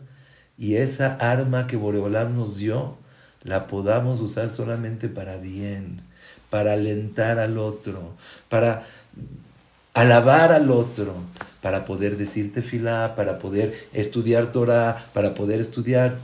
[0.57, 2.97] y esa arma que Boreolam nos dio,
[3.43, 6.01] la podamos usar solamente para bien,
[6.49, 8.13] para alentar al otro,
[8.49, 8.85] para
[9.93, 11.15] alabar al otro,
[11.61, 16.17] para poder decirte fila, para poder estudiar Torah, para poder estudiar,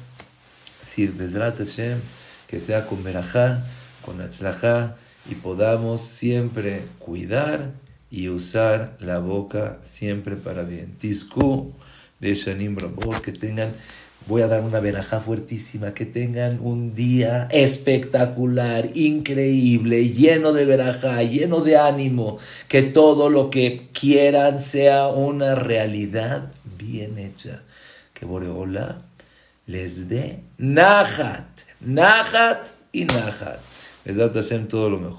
[0.82, 2.00] decir Bezrat Hashem,
[2.48, 3.66] que sea con Berajá,
[4.06, 4.96] con Atzlajá,
[5.30, 7.72] y podamos siempre cuidar
[8.12, 10.96] y usar la boca siempre para bien.
[10.98, 11.74] Tisku
[12.20, 12.78] de Shanim
[13.24, 13.74] que tengan
[14.26, 15.94] Voy a dar una verajá fuertísima.
[15.94, 22.38] Que tengan un día espectacular, increíble, lleno de verajá, lleno de ánimo.
[22.68, 27.64] Que todo lo que quieran sea una realidad bien hecha.
[28.14, 29.02] Que Boreola
[29.66, 33.60] les dé Nahat, Nahat y Nahat.
[34.06, 34.30] Les da
[34.68, 35.12] todo lo mejor.